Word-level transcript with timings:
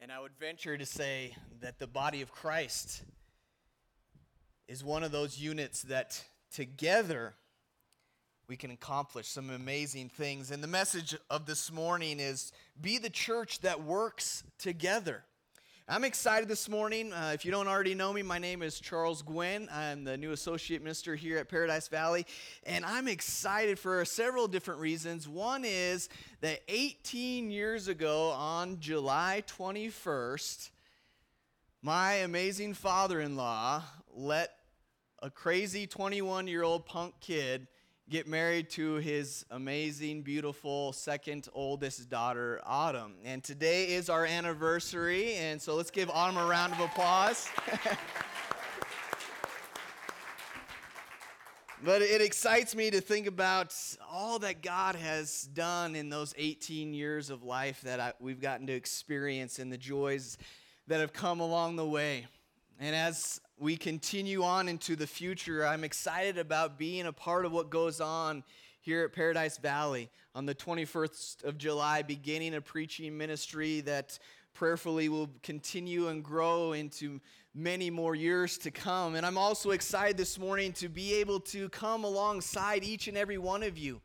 and 0.00 0.12
I 0.12 0.20
would 0.20 0.36
venture 0.38 0.78
to 0.78 0.86
say 0.86 1.34
that 1.60 1.80
the 1.80 1.88
body 1.88 2.22
of 2.22 2.30
Christ 2.30 3.02
is 4.68 4.84
one 4.84 5.02
of 5.02 5.10
those 5.10 5.40
units 5.40 5.82
that 5.82 6.22
together 6.52 7.34
we 8.46 8.56
can 8.56 8.70
accomplish 8.70 9.26
some 9.26 9.50
amazing 9.50 10.08
things. 10.08 10.52
And 10.52 10.62
the 10.62 10.68
message 10.68 11.16
of 11.28 11.46
this 11.46 11.72
morning 11.72 12.20
is 12.20 12.52
be 12.80 12.98
the 12.98 13.10
church 13.10 13.60
that 13.62 13.82
works 13.82 14.44
together. 14.56 15.24
I'm 15.86 16.04
excited 16.04 16.48
this 16.48 16.66
morning. 16.70 17.12
Uh, 17.12 17.32
if 17.34 17.44
you 17.44 17.50
don't 17.50 17.68
already 17.68 17.94
know 17.94 18.10
me, 18.10 18.22
my 18.22 18.38
name 18.38 18.62
is 18.62 18.80
Charles 18.80 19.20
Gwynn. 19.20 19.68
I'm 19.70 20.02
the 20.02 20.16
new 20.16 20.32
associate 20.32 20.82
minister 20.82 21.14
here 21.14 21.36
at 21.36 21.50
Paradise 21.50 21.88
Valley, 21.88 22.24
and 22.62 22.86
I'm 22.86 23.06
excited 23.06 23.78
for 23.78 24.02
several 24.06 24.48
different 24.48 24.80
reasons. 24.80 25.28
One 25.28 25.62
is 25.62 26.08
that 26.40 26.60
18 26.68 27.50
years 27.50 27.88
ago, 27.88 28.30
on 28.30 28.80
July 28.80 29.42
21st, 29.46 30.70
my 31.82 32.14
amazing 32.14 32.72
father 32.72 33.20
in 33.20 33.36
law 33.36 33.82
let 34.14 34.52
a 35.20 35.28
crazy 35.28 35.86
21 35.86 36.46
year 36.46 36.62
old 36.62 36.86
punk 36.86 37.12
kid 37.20 37.66
get 38.10 38.26
married 38.28 38.68
to 38.68 38.96
his 38.96 39.46
amazing, 39.50 40.20
beautiful 40.22 40.92
second 40.92 41.48
oldest 41.54 42.10
daughter, 42.10 42.60
Autumn. 42.64 43.14
And 43.24 43.42
today 43.42 43.94
is 43.94 44.10
our 44.10 44.26
anniversary, 44.26 45.34
and 45.36 45.60
so 45.60 45.74
let's 45.74 45.90
give 45.90 46.10
Autumn 46.10 46.36
a 46.36 46.44
round 46.44 46.74
of 46.74 46.80
applause. 46.80 47.48
but 51.82 52.02
it 52.02 52.20
excites 52.20 52.76
me 52.76 52.90
to 52.90 53.00
think 53.00 53.26
about 53.26 53.74
all 54.10 54.38
that 54.40 54.60
God 54.62 54.96
has 54.96 55.44
done 55.54 55.96
in 55.96 56.10
those 56.10 56.34
18 56.36 56.92
years 56.92 57.30
of 57.30 57.42
life 57.42 57.80
that 57.82 58.00
I, 58.00 58.12
we've 58.20 58.40
gotten 58.40 58.66
to 58.66 58.74
experience 58.74 59.58
and 59.58 59.72
the 59.72 59.78
joys 59.78 60.36
that 60.88 61.00
have 61.00 61.14
come 61.14 61.40
along 61.40 61.76
the 61.76 61.86
way. 61.86 62.26
And 62.78 62.94
as 62.94 63.40
we 63.58 63.76
continue 63.76 64.42
on 64.42 64.68
into 64.68 64.96
the 64.96 65.06
future, 65.06 65.66
I'm 65.66 65.84
excited 65.84 66.38
about 66.38 66.78
being 66.78 67.06
a 67.06 67.12
part 67.12 67.46
of 67.46 67.52
what 67.52 67.70
goes 67.70 68.00
on 68.00 68.42
here 68.80 69.04
at 69.04 69.12
Paradise 69.12 69.58
Valley 69.58 70.10
on 70.34 70.44
the 70.44 70.54
21st 70.54 71.44
of 71.44 71.56
July, 71.56 72.02
beginning 72.02 72.54
a 72.54 72.60
preaching 72.60 73.16
ministry 73.16 73.80
that 73.82 74.18
prayerfully 74.54 75.08
will 75.08 75.30
continue 75.42 76.08
and 76.08 76.24
grow 76.24 76.72
into 76.72 77.20
many 77.54 77.90
more 77.90 78.16
years 78.16 78.58
to 78.58 78.70
come. 78.70 79.14
And 79.14 79.24
I'm 79.24 79.38
also 79.38 79.70
excited 79.70 80.16
this 80.16 80.38
morning 80.38 80.72
to 80.74 80.88
be 80.88 81.14
able 81.14 81.38
to 81.40 81.68
come 81.68 82.02
alongside 82.02 82.82
each 82.82 83.06
and 83.06 83.16
every 83.16 83.38
one 83.38 83.62
of 83.62 83.78
you 83.78 84.00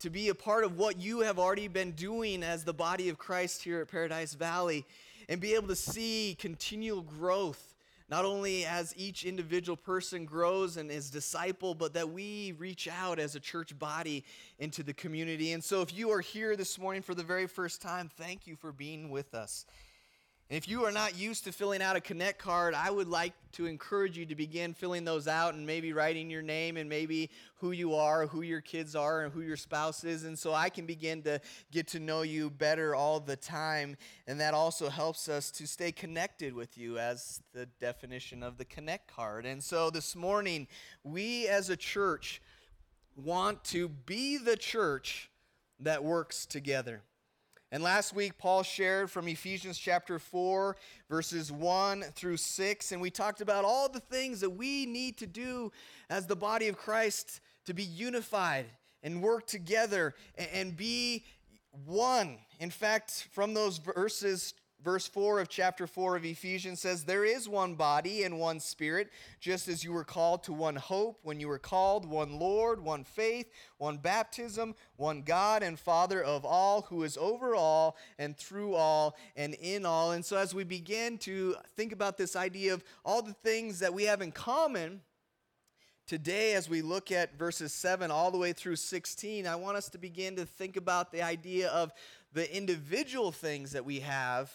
to 0.00 0.10
be 0.10 0.28
a 0.28 0.34
part 0.34 0.64
of 0.64 0.76
what 0.76 1.00
you 1.00 1.20
have 1.20 1.38
already 1.38 1.66
been 1.66 1.92
doing 1.92 2.42
as 2.42 2.62
the 2.62 2.74
body 2.74 3.08
of 3.08 3.18
Christ 3.18 3.62
here 3.62 3.80
at 3.80 3.88
Paradise 3.88 4.34
Valley 4.34 4.84
and 5.28 5.40
be 5.40 5.54
able 5.54 5.68
to 5.68 5.76
see 5.76 6.36
continual 6.38 7.02
growth 7.02 7.73
not 8.14 8.24
only 8.24 8.64
as 8.64 8.94
each 8.96 9.24
individual 9.24 9.76
person 9.76 10.24
grows 10.24 10.76
and 10.76 10.88
is 10.88 11.10
disciple, 11.10 11.74
but 11.74 11.94
that 11.94 12.08
we 12.08 12.52
reach 12.58 12.86
out 12.86 13.18
as 13.18 13.34
a 13.34 13.40
church 13.40 13.76
body 13.76 14.24
into 14.60 14.84
the 14.84 14.94
community. 14.94 15.52
And 15.52 15.64
so, 15.64 15.82
if 15.82 15.92
you 15.92 16.12
are 16.12 16.20
here 16.20 16.54
this 16.54 16.78
morning 16.78 17.02
for 17.02 17.12
the 17.12 17.24
very 17.24 17.48
first 17.48 17.82
time, 17.82 18.08
thank 18.08 18.46
you 18.46 18.54
for 18.54 18.70
being 18.70 19.10
with 19.10 19.34
us. 19.34 19.66
And 20.50 20.58
if 20.58 20.68
you 20.68 20.84
are 20.84 20.92
not 20.92 21.16
used 21.16 21.44
to 21.44 21.52
filling 21.52 21.80
out 21.80 21.96
a 21.96 22.02
Connect 22.02 22.38
card, 22.38 22.74
I 22.74 22.90
would 22.90 23.08
like 23.08 23.32
to 23.52 23.64
encourage 23.64 24.18
you 24.18 24.26
to 24.26 24.34
begin 24.34 24.74
filling 24.74 25.02
those 25.02 25.26
out 25.26 25.54
and 25.54 25.66
maybe 25.66 25.94
writing 25.94 26.28
your 26.28 26.42
name 26.42 26.76
and 26.76 26.86
maybe 26.86 27.30
who 27.60 27.70
you 27.70 27.94
are, 27.94 28.26
who 28.26 28.42
your 28.42 28.60
kids 28.60 28.94
are, 28.94 29.22
and 29.22 29.32
who 29.32 29.40
your 29.40 29.56
spouse 29.56 30.04
is. 30.04 30.24
And 30.24 30.38
so 30.38 30.52
I 30.52 30.68
can 30.68 30.84
begin 30.84 31.22
to 31.22 31.40
get 31.72 31.88
to 31.88 31.98
know 31.98 32.20
you 32.20 32.50
better 32.50 32.94
all 32.94 33.20
the 33.20 33.36
time. 33.36 33.96
And 34.26 34.38
that 34.38 34.52
also 34.52 34.90
helps 34.90 35.30
us 35.30 35.50
to 35.52 35.66
stay 35.66 35.92
connected 35.92 36.52
with 36.52 36.76
you, 36.76 36.98
as 36.98 37.40
the 37.54 37.64
definition 37.80 38.42
of 38.42 38.58
the 38.58 38.66
Connect 38.66 39.08
card. 39.08 39.46
And 39.46 39.64
so 39.64 39.88
this 39.88 40.14
morning, 40.14 40.68
we 41.02 41.48
as 41.48 41.70
a 41.70 41.76
church 41.76 42.42
want 43.16 43.64
to 43.64 43.88
be 43.88 44.36
the 44.36 44.58
church 44.58 45.30
that 45.80 46.04
works 46.04 46.44
together. 46.44 47.02
And 47.74 47.82
last 47.82 48.14
week, 48.14 48.38
Paul 48.38 48.62
shared 48.62 49.10
from 49.10 49.26
Ephesians 49.26 49.76
chapter 49.76 50.20
4, 50.20 50.76
verses 51.10 51.50
1 51.50 52.02
through 52.14 52.36
6. 52.36 52.92
And 52.92 53.02
we 53.02 53.10
talked 53.10 53.40
about 53.40 53.64
all 53.64 53.88
the 53.88 53.98
things 53.98 54.38
that 54.42 54.50
we 54.50 54.86
need 54.86 55.18
to 55.18 55.26
do 55.26 55.72
as 56.08 56.28
the 56.28 56.36
body 56.36 56.68
of 56.68 56.76
Christ 56.76 57.40
to 57.66 57.74
be 57.74 57.82
unified 57.82 58.66
and 59.02 59.20
work 59.20 59.48
together 59.48 60.14
and 60.38 60.76
be 60.76 61.24
one. 61.84 62.38
In 62.60 62.70
fact, 62.70 63.26
from 63.32 63.54
those 63.54 63.78
verses, 63.78 64.54
Verse 64.84 65.08
4 65.08 65.40
of 65.40 65.48
chapter 65.48 65.86
4 65.86 66.16
of 66.16 66.26
Ephesians 66.26 66.78
says, 66.78 67.04
There 67.04 67.24
is 67.24 67.48
one 67.48 67.74
body 67.74 68.22
and 68.22 68.38
one 68.38 68.60
spirit, 68.60 69.08
just 69.40 69.66
as 69.66 69.82
you 69.82 69.92
were 69.92 70.04
called 70.04 70.42
to 70.42 70.52
one 70.52 70.76
hope 70.76 71.20
when 71.22 71.40
you 71.40 71.48
were 71.48 71.58
called, 71.58 72.04
one 72.04 72.38
Lord, 72.38 72.84
one 72.84 73.02
faith, 73.02 73.50
one 73.78 73.96
baptism, 73.96 74.74
one 74.96 75.22
God 75.22 75.62
and 75.62 75.80
Father 75.80 76.22
of 76.22 76.44
all, 76.44 76.82
who 76.82 77.02
is 77.02 77.16
over 77.16 77.56
all 77.56 77.96
and 78.18 78.36
through 78.36 78.74
all 78.74 79.16
and 79.36 79.54
in 79.54 79.86
all. 79.86 80.12
And 80.12 80.22
so, 80.22 80.36
as 80.36 80.54
we 80.54 80.64
begin 80.64 81.16
to 81.18 81.56
think 81.76 81.92
about 81.92 82.18
this 82.18 82.36
idea 82.36 82.74
of 82.74 82.84
all 83.06 83.22
the 83.22 83.32
things 83.32 83.78
that 83.78 83.94
we 83.94 84.04
have 84.04 84.20
in 84.20 84.32
common, 84.32 85.00
Today, 86.06 86.52
as 86.52 86.68
we 86.68 86.82
look 86.82 87.10
at 87.10 87.38
verses 87.38 87.72
7 87.72 88.10
all 88.10 88.30
the 88.30 88.36
way 88.36 88.52
through 88.52 88.76
16, 88.76 89.46
I 89.46 89.56
want 89.56 89.78
us 89.78 89.88
to 89.88 89.96
begin 89.96 90.36
to 90.36 90.44
think 90.44 90.76
about 90.76 91.10
the 91.10 91.22
idea 91.22 91.70
of 91.70 91.94
the 92.34 92.54
individual 92.54 93.32
things 93.32 93.72
that 93.72 93.86
we 93.86 94.00
have 94.00 94.52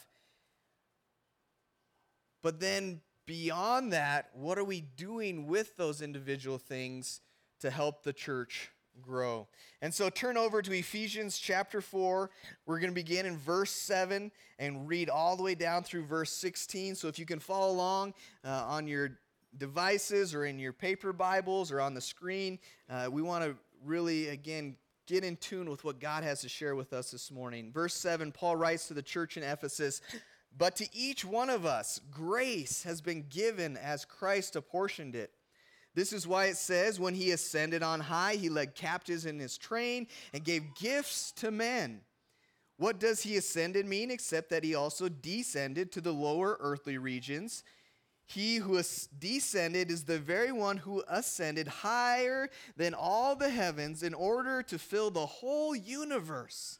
but 2.41 2.59
then 2.59 3.01
beyond 3.25 3.93
that, 3.93 4.29
what 4.33 4.57
are 4.57 4.63
we 4.63 4.81
doing 4.81 5.47
with 5.47 5.77
those 5.77 6.01
individual 6.01 6.57
things 6.57 7.21
to 7.59 7.69
help 7.69 8.03
the 8.03 8.13
church 8.13 8.71
grow? 9.01 9.47
And 9.81 9.93
so 9.93 10.09
turn 10.09 10.37
over 10.37 10.61
to 10.61 10.71
Ephesians 10.71 11.37
chapter 11.37 11.81
4. 11.81 12.29
We're 12.65 12.79
going 12.79 12.91
to 12.91 12.95
begin 12.95 13.25
in 13.25 13.37
verse 13.37 13.71
7 13.71 14.31
and 14.57 14.87
read 14.87 15.09
all 15.09 15.35
the 15.35 15.43
way 15.43 15.55
down 15.55 15.83
through 15.83 16.05
verse 16.05 16.31
16. 16.31 16.95
So 16.95 17.07
if 17.07 17.19
you 17.19 17.25
can 17.25 17.39
follow 17.39 17.71
along 17.71 18.13
uh, 18.43 18.65
on 18.67 18.87
your 18.87 19.19
devices 19.57 20.33
or 20.33 20.45
in 20.45 20.59
your 20.59 20.73
paper 20.73 21.13
Bibles 21.13 21.71
or 21.71 21.81
on 21.81 21.93
the 21.93 22.01
screen, 22.01 22.59
uh, 22.89 23.09
we 23.11 23.21
want 23.21 23.43
to 23.43 23.55
really, 23.85 24.29
again, 24.29 24.75
get 25.07 25.23
in 25.23 25.35
tune 25.37 25.69
with 25.69 25.83
what 25.83 25.99
God 25.99 26.23
has 26.23 26.41
to 26.41 26.49
share 26.49 26.75
with 26.75 26.93
us 26.93 27.11
this 27.11 27.31
morning. 27.31 27.71
Verse 27.71 27.95
7, 27.95 28.31
Paul 28.31 28.55
writes 28.55 28.87
to 28.87 28.93
the 28.93 29.01
church 29.01 29.37
in 29.37 29.43
Ephesus. 29.43 30.01
But 30.57 30.75
to 30.77 30.87
each 30.93 31.23
one 31.23 31.49
of 31.49 31.65
us, 31.65 32.01
grace 32.11 32.83
has 32.83 33.01
been 33.01 33.25
given 33.29 33.77
as 33.77 34.05
Christ 34.05 34.55
apportioned 34.55 35.15
it. 35.15 35.31
This 35.95 36.13
is 36.13 36.27
why 36.27 36.45
it 36.45 36.57
says, 36.57 36.99
When 36.99 37.13
he 37.13 37.31
ascended 37.31 37.83
on 37.83 37.99
high, 37.99 38.35
he 38.35 38.49
led 38.49 38.75
captives 38.75 39.25
in 39.25 39.39
his 39.39 39.57
train 39.57 40.07
and 40.33 40.43
gave 40.43 40.75
gifts 40.75 41.31
to 41.33 41.51
men. 41.51 42.01
What 42.77 42.99
does 42.99 43.23
he 43.23 43.35
ascended 43.35 43.85
mean 43.85 44.09
except 44.09 44.49
that 44.51 44.63
he 44.63 44.75
also 44.75 45.09
descended 45.09 45.91
to 45.91 46.01
the 46.01 46.13
lower 46.13 46.57
earthly 46.61 46.97
regions? 46.97 47.63
He 48.25 48.57
who 48.57 48.75
has 48.75 49.07
descended 49.07 49.89
is 49.89 50.03
the 50.03 50.19
very 50.19 50.51
one 50.51 50.77
who 50.77 51.03
ascended 51.07 51.67
higher 51.67 52.49
than 52.77 52.93
all 52.93 53.35
the 53.35 53.49
heavens 53.49 54.03
in 54.03 54.13
order 54.13 54.61
to 54.63 54.77
fill 54.77 55.09
the 55.09 55.25
whole 55.25 55.75
universe. 55.75 56.79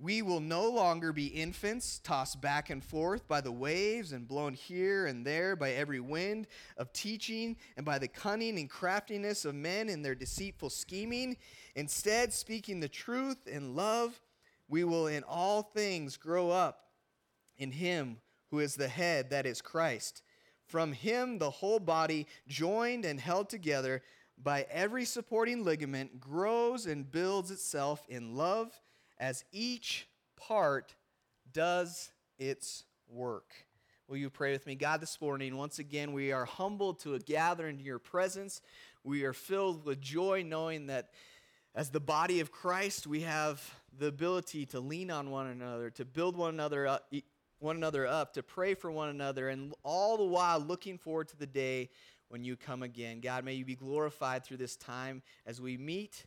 we 0.00 0.22
will 0.22 0.40
no 0.40 0.70
longer 0.70 1.12
be 1.12 1.26
infants 1.26 1.98
tossed 1.98 2.40
back 2.40 2.70
and 2.70 2.84
forth 2.84 3.26
by 3.26 3.40
the 3.40 3.50
waves 3.50 4.12
and 4.12 4.28
blown 4.28 4.54
here 4.54 5.06
and 5.06 5.26
there 5.26 5.56
by 5.56 5.72
every 5.72 5.98
wind 5.98 6.46
of 6.76 6.92
teaching 6.92 7.56
and 7.76 7.84
by 7.84 7.98
the 7.98 8.06
cunning 8.06 8.58
and 8.58 8.70
craftiness 8.70 9.44
of 9.44 9.56
men 9.56 9.88
in 9.88 10.02
their 10.02 10.14
deceitful 10.14 10.70
scheming. 10.70 11.36
Instead, 11.74 12.32
speaking 12.32 12.78
the 12.78 12.88
truth 12.88 13.48
in 13.48 13.74
love, 13.74 14.20
we 14.68 14.84
will 14.84 15.08
in 15.08 15.24
all 15.24 15.62
things 15.62 16.16
grow 16.16 16.50
up 16.50 16.84
in 17.56 17.72
Him 17.72 18.18
who 18.52 18.60
is 18.60 18.76
the 18.76 18.88
head, 18.88 19.30
that 19.30 19.46
is 19.46 19.60
Christ. 19.60 20.22
From 20.64 20.92
Him, 20.92 21.38
the 21.38 21.50
whole 21.50 21.80
body, 21.80 22.28
joined 22.46 23.04
and 23.04 23.18
held 23.18 23.48
together 23.48 24.02
by 24.40 24.64
every 24.70 25.04
supporting 25.04 25.64
ligament, 25.64 26.20
grows 26.20 26.86
and 26.86 27.10
builds 27.10 27.50
itself 27.50 28.06
in 28.08 28.36
love 28.36 28.80
as 29.18 29.44
each 29.52 30.08
part 30.36 30.94
does 31.52 32.10
its 32.38 32.84
work. 33.08 33.52
Will 34.06 34.16
you 34.16 34.30
pray 34.30 34.52
with 34.52 34.66
me? 34.66 34.74
God, 34.74 35.00
this 35.00 35.20
morning, 35.20 35.56
once 35.56 35.78
again, 35.78 36.12
we 36.12 36.32
are 36.32 36.46
humbled 36.46 37.00
to 37.00 37.18
gather 37.18 37.68
into 37.68 37.84
your 37.84 37.98
presence. 37.98 38.62
We 39.04 39.24
are 39.24 39.32
filled 39.32 39.84
with 39.84 40.00
joy 40.00 40.44
knowing 40.46 40.86
that 40.86 41.10
as 41.74 41.90
the 41.90 42.00
body 42.00 42.40
of 42.40 42.50
Christ, 42.50 43.06
we 43.06 43.20
have 43.20 43.62
the 43.98 44.06
ability 44.06 44.66
to 44.66 44.80
lean 44.80 45.10
on 45.10 45.30
one 45.30 45.48
another, 45.48 45.90
to 45.90 46.04
build 46.04 46.36
one 46.36 46.54
another 46.54 46.86
up, 46.86 47.12
one 47.58 47.76
another 47.76 48.06
up, 48.06 48.32
to 48.34 48.42
pray 48.42 48.74
for 48.74 48.90
one 48.90 49.10
another, 49.10 49.48
and 49.48 49.74
all 49.82 50.16
the 50.16 50.24
while 50.24 50.58
looking 50.58 50.96
forward 50.96 51.28
to 51.28 51.36
the 51.36 51.46
day 51.46 51.90
when 52.28 52.44
you 52.44 52.56
come 52.56 52.82
again. 52.82 53.20
God, 53.20 53.44
may 53.44 53.54
you 53.54 53.64
be 53.64 53.76
glorified 53.76 54.44
through 54.44 54.56
this 54.58 54.76
time 54.76 55.22
as 55.46 55.60
we 55.60 55.76
meet 55.76 56.24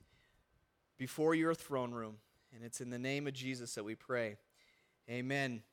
before 0.98 1.34
your 1.34 1.56
throne 1.56 1.92
room. 1.92 2.18
And 2.54 2.64
it's 2.64 2.82
in 2.82 2.90
the 2.90 3.00
name 3.00 3.28
of 3.28 3.34
Jesus 3.34 3.76
that 3.76 3.84
we 3.84 3.96
pray. 3.96 4.38
Amen. 5.10 5.64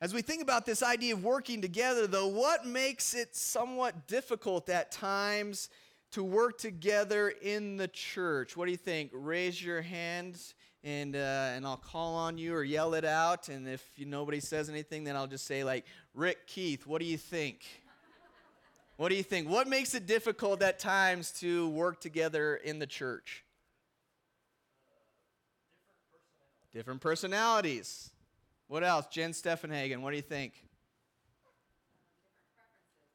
As 0.00 0.14
we 0.14 0.22
think 0.22 0.42
about 0.42 0.66
this 0.66 0.82
idea 0.82 1.14
of 1.14 1.24
working 1.24 1.60
together, 1.60 2.06
though, 2.06 2.28
what 2.28 2.66
makes 2.66 3.14
it 3.14 3.34
somewhat 3.34 4.06
difficult 4.06 4.68
at 4.68 4.90
times 4.90 5.68
to 6.12 6.22
work 6.22 6.58
together 6.58 7.32
in 7.42 7.76
the 7.76 7.88
church? 7.88 8.56
What 8.56 8.66
do 8.66 8.70
you 8.70 8.76
think? 8.76 9.10
Raise 9.12 9.62
your 9.62 9.82
hands 9.82 10.54
and, 10.84 11.14
uh, 11.16 11.52
and 11.54 11.66
I'll 11.66 11.76
call 11.76 12.14
on 12.14 12.38
you 12.38 12.54
or 12.54 12.64
yell 12.64 12.94
it 12.94 13.04
out. 13.04 13.48
And 13.48 13.68
if 13.68 13.88
nobody 13.98 14.40
says 14.40 14.68
anything, 14.68 15.04
then 15.04 15.16
I'll 15.16 15.26
just 15.26 15.46
say, 15.46 15.64
like, 15.64 15.86
Rick 16.14 16.46
Keith, 16.46 16.86
what 16.86 17.00
do 17.00 17.06
you 17.06 17.18
think? 17.18 17.64
What 18.96 19.08
do 19.08 19.14
you 19.14 19.22
think? 19.22 19.48
What 19.48 19.68
makes 19.68 19.94
it 19.94 20.06
difficult 20.06 20.62
at 20.62 20.78
times 20.78 21.32
to 21.40 21.68
work 21.70 22.00
together 22.00 22.56
in 22.56 22.78
the 22.78 22.86
church? 22.86 23.44
Different 26.72 27.02
personalities. 27.02 28.10
What 28.66 28.82
else? 28.82 29.06
Jen 29.10 29.32
Steffenhagen, 29.32 30.00
what 30.00 30.10
do 30.10 30.16
you 30.16 30.22
think? 30.22 30.54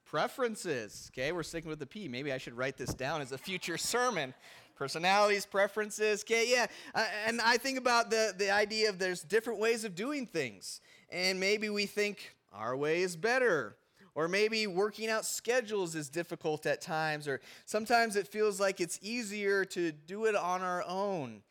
Preferences. 0.05 1.09
Okay, 1.11 1.31
we're 1.31 1.41
sticking 1.41 1.69
with 1.69 1.79
the 1.79 1.87
P. 1.87 2.07
Maybe 2.07 2.31
I 2.31 2.37
should 2.37 2.55
write 2.55 2.77
this 2.77 2.93
down 2.93 3.21
as 3.21 3.31
a 3.31 3.37
future 3.37 3.77
sermon. 3.77 4.35
Personalities, 4.75 5.47
preferences. 5.47 6.21
Okay, 6.21 6.51
yeah. 6.51 6.67
Uh, 6.93 7.05
and 7.25 7.41
I 7.41 7.57
think 7.57 7.79
about 7.79 8.11
the, 8.11 8.31
the 8.37 8.51
idea 8.51 8.89
of 8.89 8.99
there's 8.99 9.23
different 9.23 9.59
ways 9.59 9.83
of 9.83 9.95
doing 9.95 10.27
things. 10.27 10.81
And 11.09 11.39
maybe 11.39 11.69
we 11.69 11.87
think 11.87 12.35
our 12.53 12.77
way 12.77 13.01
is 13.01 13.15
better. 13.15 13.75
Or 14.13 14.27
maybe 14.27 14.67
working 14.67 15.09
out 15.09 15.25
schedules 15.25 15.95
is 15.95 16.09
difficult 16.09 16.67
at 16.67 16.79
times. 16.79 17.27
Or 17.27 17.41
sometimes 17.65 18.15
it 18.15 18.27
feels 18.27 18.59
like 18.59 18.79
it's 18.79 18.99
easier 19.01 19.65
to 19.65 19.91
do 19.91 20.25
it 20.25 20.35
on 20.35 20.61
our 20.61 20.83
own. 20.87 21.41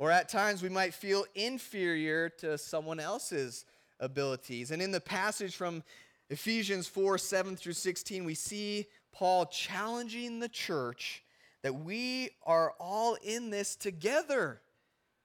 Or 0.00 0.10
at 0.10 0.30
times 0.30 0.62
we 0.62 0.70
might 0.70 0.94
feel 0.94 1.26
inferior 1.34 2.30
to 2.38 2.56
someone 2.56 2.98
else's 2.98 3.66
abilities. 4.00 4.70
And 4.70 4.80
in 4.80 4.92
the 4.92 5.00
passage 5.00 5.54
from 5.54 5.82
Ephesians 6.30 6.86
4 6.86 7.18
7 7.18 7.54
through 7.54 7.74
16, 7.74 8.24
we 8.24 8.34
see 8.34 8.86
Paul 9.12 9.44
challenging 9.44 10.40
the 10.40 10.48
church 10.48 11.22
that 11.62 11.74
we 11.74 12.30
are 12.46 12.72
all 12.80 13.18
in 13.22 13.50
this 13.50 13.76
together. 13.76 14.62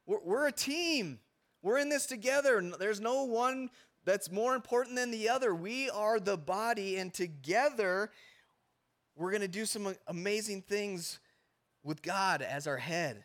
We're, 0.06 0.20
we're, 0.22 0.48
a 0.48 0.52
team. 0.52 1.20
We're 1.62 1.78
in 1.78 1.88
this 1.88 2.06
together. 2.06 2.62
There's 2.78 3.00
no 3.00 3.24
one 3.24 3.70
that's 4.04 4.30
more 4.30 4.56
important 4.56 4.98
than 4.98 5.10
the 5.10 5.30
other. 5.30 5.56
We 5.56 5.90
are 5.90 6.20
the 6.20 6.36
body, 6.36 6.98
and 6.98 7.14
together 7.14 8.12
we're 9.16 9.32
going 9.32 9.40
to 9.40 9.48
do 9.48 9.66
some 9.66 9.96
amazing 10.06 10.64
things 10.64 11.20
with 11.82 12.02
God 12.02 12.42
as 12.42 12.68
our 12.68 12.76
head, 12.76 13.24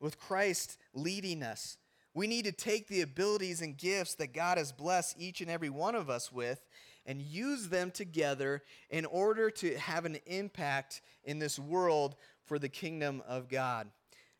with 0.00 0.18
Christ 0.18 0.78
leading 0.94 1.42
us. 1.42 1.76
We 2.14 2.26
need 2.26 2.46
to 2.46 2.52
take 2.52 2.88
the 2.88 3.02
abilities 3.02 3.62
and 3.62 3.76
gifts 3.76 4.14
that 4.14 4.34
God 4.34 4.58
has 4.58 4.72
blessed 4.72 5.16
each 5.18 5.40
and 5.40 5.50
every 5.50 5.70
one 5.70 5.94
of 5.94 6.10
us 6.10 6.32
with 6.32 6.60
and 7.06 7.22
use 7.22 7.68
them 7.68 7.90
together 7.90 8.62
in 8.90 9.04
order 9.06 9.50
to 9.50 9.78
have 9.78 10.04
an 10.04 10.18
impact 10.26 11.00
in 11.24 11.38
this 11.38 11.58
world 11.58 12.16
for 12.44 12.58
the 12.58 12.68
kingdom 12.68 13.22
of 13.26 13.48
God. 13.48 13.88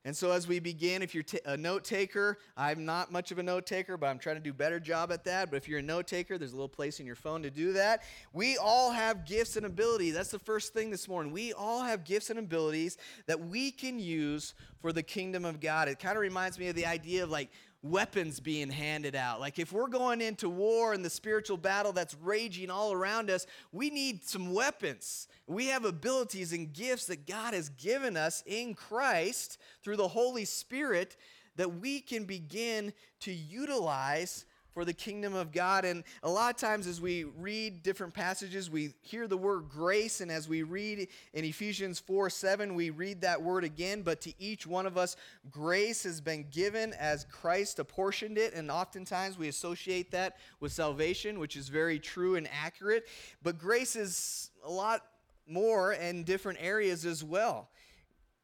And 0.09 0.17
so, 0.17 0.31
as 0.31 0.49
we 0.49 0.59
begin, 0.59 1.03
if 1.03 1.13
you're 1.13 1.23
t- 1.23 1.39
a 1.45 1.55
note 1.55 1.85
taker, 1.85 2.39
I'm 2.57 2.87
not 2.87 3.13
much 3.13 3.31
of 3.31 3.39
a 3.39 3.43
note 3.43 3.67
taker, 3.67 3.99
but 3.99 4.07
I'm 4.07 4.19
trying 4.19 4.37
to 4.37 4.43
do 4.43 4.49
a 4.49 4.55
better 4.55 4.81
job 4.81 5.13
at 5.13 5.23
that. 5.25 5.51
But 5.51 5.59
if 5.59 5.69
you're 5.69 5.81
a 5.81 5.83
note 5.83 6.07
taker, 6.07 6.39
there's 6.39 6.55
a 6.55 6.57
little 6.57 6.67
place 6.67 6.99
in 6.99 7.05
your 7.05 7.15
phone 7.15 7.43
to 7.43 7.51
do 7.51 7.75
that. 7.75 8.05
We 8.33 8.57
all 8.57 8.91
have 8.91 9.27
gifts 9.27 9.57
and 9.57 9.67
abilities. 9.67 10.15
That's 10.15 10.31
the 10.31 10.39
first 10.39 10.73
thing 10.73 10.89
this 10.91 11.09
morning. 11.09 11.31
We 11.31 11.53
all 11.53 11.83
have 11.83 12.05
gifts 12.05 12.31
and 12.31 12.39
abilities 12.39 12.97
that 13.27 13.39
we 13.39 13.71
can 13.71 13.99
use 13.99 14.55
for 14.81 14.95
the 14.95 15.03
kingdom 15.03 15.45
of 15.45 15.61
God. 15.61 15.89
It 15.89 15.99
kind 15.99 16.17
of 16.17 16.23
reminds 16.23 16.59
me 16.59 16.69
of 16.69 16.75
the 16.75 16.87
idea 16.87 17.25
of 17.25 17.29
like 17.29 17.51
weapons 17.83 18.41
being 18.41 18.71
handed 18.71 19.15
out. 19.15 19.41
Like 19.41 19.59
if 19.59 19.73
we're 19.73 19.89
going 19.89 20.21
into 20.21 20.49
war 20.49 20.93
and 20.93 21.05
the 21.05 21.11
spiritual 21.11 21.57
battle 21.57 21.93
that's 21.93 22.17
raging 22.23 22.71
all 22.71 22.93
around 22.93 23.31
us, 23.31 23.47
we 23.73 23.91
need 23.91 24.25
some 24.25 24.53
weapons. 24.53 25.29
We 25.47 25.67
have 25.67 25.85
abilities 25.85 26.53
and 26.53 26.73
gifts 26.73 27.07
that 27.07 27.27
God 27.27 27.55
has 27.55 27.69
given 27.71 28.17
us 28.17 28.43
in 28.47 28.75
Christ 28.75 29.59
through 29.83 29.97
the 29.97 30.09
Holy 30.09 30.45
Spirit 30.45 31.17
that 31.57 31.81
we 31.81 32.01
can 32.01 32.25
begin 32.25 32.93
to 33.21 33.33
utilize 33.33 34.45
for 34.73 34.85
the 34.85 34.93
kingdom 34.93 35.35
of 35.35 35.53
God. 35.53 35.85
And 35.85 36.05
a 36.23 36.31
lot 36.31 36.55
of 36.55 36.61
times, 36.61 36.87
as 36.87 37.01
we 37.01 37.25
read 37.25 37.83
different 37.83 38.15
passages, 38.15 38.71
we 38.71 38.95
hear 39.01 39.27
the 39.27 39.37
word 39.37 39.69
grace. 39.69 40.21
And 40.21 40.31
as 40.31 40.49
we 40.49 40.63
read 40.63 41.09
in 41.33 41.45
Ephesians 41.45 41.99
4 41.99 42.31
7, 42.31 42.75
we 42.75 42.91
read 42.91 43.21
that 43.23 43.43
word 43.43 43.65
again. 43.65 44.03
But 44.03 44.21
to 44.23 44.33
each 44.39 44.67
one 44.67 44.87
of 44.87 44.97
us, 44.97 45.17
grace 45.51 46.05
has 46.05 46.21
been 46.21 46.47
given 46.51 46.93
as 46.95 47.25
Christ 47.25 47.79
apportioned 47.79 48.39
it. 48.39 48.55
And 48.55 48.71
oftentimes 48.71 49.39
we 49.39 49.49
associate 49.49 50.11
that 50.13 50.37
with 50.61 50.73
salvation, 50.73 51.39
which 51.39 51.57
is 51.57 51.69
very 51.69 51.99
true 51.99 52.37
and 52.37 52.49
accurate. 52.53 53.09
But 53.43 53.59
grace 53.59 53.97
is 53.97 54.51
a 54.65 54.71
lot 54.71 55.05
more 55.47 55.93
in 55.93 56.25
different 56.25 56.59
areas 56.61 57.05
as 57.05 57.25
well 57.25 57.69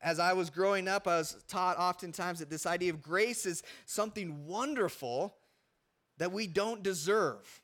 as 0.04 0.18
I 0.18 0.34
was 0.34 0.50
growing 0.50 0.86
up, 0.86 1.08
I 1.08 1.16
was 1.16 1.42
taught 1.48 1.78
oftentimes 1.78 2.38
that 2.40 2.50
this 2.50 2.66
idea 2.66 2.92
of 2.92 3.02
grace 3.02 3.46
is 3.46 3.62
something 3.86 4.46
wonderful 4.46 5.34
that 6.18 6.32
we 6.32 6.46
don't 6.46 6.82
deserve. 6.82 7.62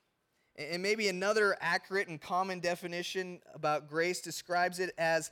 And 0.56 0.82
maybe 0.82 1.08
another 1.08 1.56
accurate 1.60 2.08
and 2.08 2.20
common 2.20 2.60
definition 2.60 3.40
about 3.54 3.88
grace 3.88 4.20
describes 4.20 4.78
it 4.78 4.92
as 4.98 5.30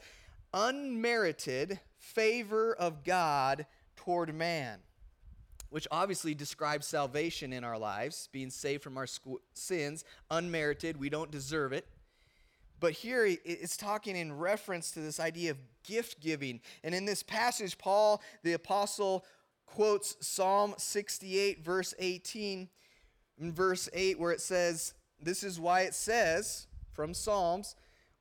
unmerited 0.55 1.81
favor 1.99 2.75
of 2.75 3.05
God 3.05 3.67
toward 3.97 4.35
man, 4.35 4.79
which 5.71 5.87
obviously 5.91 6.35
describes 6.35 6.87
salvation 6.87 7.53
in 7.53 7.65
our 7.65 7.79
lives, 7.79 8.29
being 8.33 8.49
saved 8.49 8.83
from 8.83 8.97
our 8.97 9.07
sins, 9.53 10.05
unmerited, 10.31 10.99
we 10.99 11.11
don't 11.11 11.31
deserve 11.31 11.73
it. 11.73 11.87
But 12.81 12.93
here 12.93 13.27
it's 13.27 13.77
talking 13.77 14.17
in 14.17 14.33
reference 14.33 14.93
to 14.93 15.01
this 15.01 15.19
idea 15.19 15.51
of 15.51 15.59
gift 15.83 16.21
giving. 16.21 16.61
And 16.85 16.95
in 16.95 17.05
this 17.05 17.25
passage, 17.25 17.77
Paul, 17.77 18.23
the 18.45 18.53
apostle, 18.53 19.27
quotes 19.67 20.17
Psalm 20.21 20.75
68, 20.79 21.65
verse 21.65 21.93
18 21.99 22.69
in 23.41 23.53
verse 23.53 23.89
8 23.93 24.19
where 24.19 24.33
it 24.33 24.41
says, 24.41 24.95
This 25.21 25.43
is 25.43 25.59
why 25.61 25.83
it 25.83 25.95
says 25.95 26.67
from 26.93 27.15
Psalms, 27.15 27.77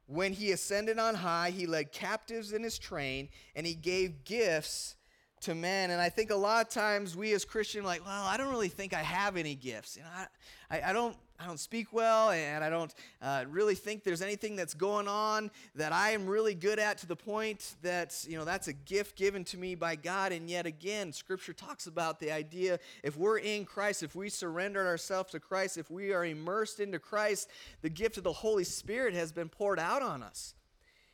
when 0.05 0.33
he 0.33 0.51
ascended 0.51 1.00
on 1.00 1.15
high, 1.15 1.50
he 1.50 1.65
led 1.65 1.91
captives 1.91 2.53
in 2.53 2.63
his 2.63 2.79
train, 2.79 3.27
and 3.55 3.67
he 3.67 3.74
gave 3.74 4.24
gifts 4.24 4.95
to 5.41 5.53
men. 5.53 5.91
And 5.91 6.01
I 6.01 6.09
think 6.09 6.31
a 6.31 6.36
lot 6.36 6.65
of 6.65 6.71
times 6.71 7.15
we 7.15 7.33
as 7.33 7.43
Christians 7.43 7.86
like, 7.86 8.05
well, 8.05 8.25
I 8.25 8.38
don't 8.38 8.50
really 8.50 8.69
think 8.69 8.93
I 8.93 9.01
have 9.01 9.36
any 9.36 9.55
gifts. 9.55 9.97
You 9.97 10.03
know, 10.03 10.09
I, 10.15 10.77
I, 10.77 10.89
I 10.89 10.93
don't 10.93 11.15
don't 11.48 11.60
speak 11.60 11.94
well, 11.94 12.32
and 12.32 12.62
I 12.62 12.70
don't 12.70 12.94
uh, 13.22 13.46
really 13.48 13.74
think 13.74 14.04
there's 14.04 14.22
anything 14.22 14.58
that's 14.58 14.74
going 14.74 15.08
on 15.08 15.50
that 15.75 15.94
I 15.94 16.12
am 16.12 16.27
really 16.27 16.54
good 16.54 16.77
at 16.77 16.98
to 17.00 17.08
the 17.08 17.16
point 17.16 17.75
that, 17.82 18.25
you 18.27 18.38
know, 18.38 18.44
that's 18.44 18.68
a 18.68 18.74
gift 18.74 19.18
given 19.18 19.46
to 19.46 19.58
me 19.58 19.74
by 19.74 19.96
God. 19.96 20.34
And 20.34 20.50
yet 20.50 20.66
again, 20.66 21.13
Scripture 21.13 21.54
talks 21.54 21.88
about 21.88 22.20
the 22.20 22.32
idea 22.34 22.80
if 23.01 23.16
we're 23.16 23.39
in 23.39 23.63
Christ, 23.63 24.04
if 24.04 24.13
we 24.13 24.27
surrender 24.30 24.86
ourselves 24.86 25.32
to 25.32 25.39
Christ, 25.39 25.77
if 25.77 25.89
we 25.89 26.12
are 26.12 26.25
immersed 26.25 26.82
into 26.82 27.00
Christ, 27.00 27.50
the 27.82 27.89
gift 27.89 28.18
of 28.18 28.24
the 28.24 28.34
Holy 28.34 28.66
Spirit 28.66 29.13
has 29.13 29.32
been 29.32 29.48
poured 29.48 29.80
out 29.80 30.01
on 30.01 30.22
us. 30.22 30.54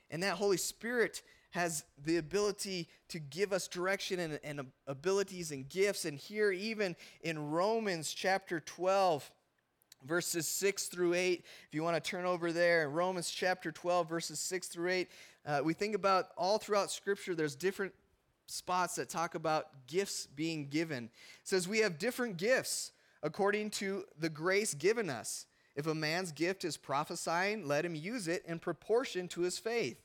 And 0.10 0.24
that 0.24 0.38
Holy 0.38 0.58
Spirit 0.58 1.22
has 1.52 1.84
the 2.04 2.18
ability 2.18 2.90
to 3.10 3.20
give 3.20 3.54
us 3.54 3.68
direction 3.68 4.20
and, 4.20 4.40
and 4.44 4.62
abilities 4.88 5.52
and 5.52 5.70
gifts. 5.70 6.06
And 6.06 6.18
here, 6.18 6.52
even 6.52 6.96
in 7.22 7.52
Romans 7.52 8.12
chapter 8.12 8.60
12, 8.60 9.30
verses 10.06 10.48
6 10.48 10.88
through 10.88 11.14
8. 11.14 11.44
If 11.68 11.74
you 11.74 11.84
want 11.84 12.02
to 12.02 12.10
turn 12.10 12.26
over 12.26 12.52
there, 12.52 12.90
Romans 12.90 13.30
chapter 13.30 13.72
12, 13.72 14.10
verses 14.10 14.40
6 14.40 14.68
through 14.68 14.90
8. 14.90 15.10
Uh, 15.46 15.62
we 15.64 15.74
think 15.74 15.96
about 15.96 16.30
all 16.38 16.58
throughout 16.58 16.92
Scripture, 16.92 17.36
there's 17.36 17.56
different 17.56 17.94
spots 18.48 18.96
that 18.96 19.10
talk 19.10 19.36
about 19.36 19.88
gifts 19.88 20.28
being 20.28 20.68
given. 20.68 21.06
It 21.06 21.48
says, 21.48 21.68
We 21.68 21.80
have 21.80 21.98
different 21.98 22.38
gifts 22.38 22.92
according 23.22 23.72
to 23.72 24.04
the 24.20 24.30
grace 24.30 24.74
given 24.74 25.10
us. 25.10 25.46
If 25.76 25.88
a 25.88 25.96
man's 25.96 26.32
gift 26.32 26.64
is 26.64 26.78
prophesying, 26.78 27.68
let 27.68 27.86
him 27.86 27.96
use 27.96 28.28
it 28.28 28.44
in 28.46 28.60
proportion 28.60 29.28
to 29.30 29.42
his 29.42 29.58
faith. 29.58 30.04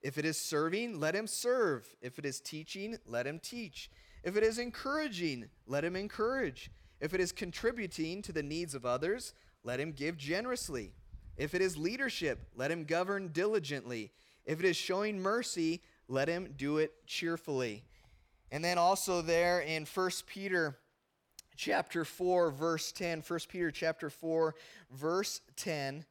If 0.00 0.16
it 0.16 0.24
is 0.24 0.36
serving, 0.36 1.00
let 1.00 1.14
him 1.14 1.26
serve. 1.26 1.96
If 2.00 2.18
it 2.18 2.24
is 2.24 2.40
teaching, 2.40 2.98
let 3.04 3.26
him 3.26 3.40
teach. 3.40 3.90
If 4.22 4.36
it 4.36 4.44
is 4.44 4.58
encouraging, 4.58 5.48
let 5.66 5.84
him 5.84 5.96
encourage. 5.96 6.70
If 7.00 7.14
it 7.14 7.20
is 7.20 7.32
contributing 7.32 8.22
to 8.22 8.32
the 8.32 8.42
needs 8.42 8.74
of 8.74 8.84
others, 8.84 9.34
let 9.64 9.80
him 9.80 9.92
give 9.92 10.16
generously. 10.16 10.92
If 11.36 11.54
it 11.54 11.62
is 11.62 11.76
leadership, 11.76 12.40
let 12.56 12.70
him 12.70 12.84
govern 12.84 13.28
diligently. 13.28 14.10
If 14.44 14.58
it 14.58 14.64
is 14.64 14.76
showing 14.76 15.20
mercy, 15.20 15.82
let 16.08 16.28
him 16.28 16.54
do 16.56 16.78
it 16.78 16.92
cheerfully. 17.06 17.84
And 18.50 18.64
then 18.64 18.78
also 18.78 19.22
there 19.22 19.60
in 19.60 19.84
1 19.84 20.10
Peter 20.26 20.78
chapter 21.56 22.04
4 22.04 22.50
verse 22.50 22.92
10, 22.92 23.22
1 23.26 23.40
Peter 23.48 23.70
chapter 23.70 24.10
4 24.10 24.54
verse 24.90 25.40
10, 25.56 26.04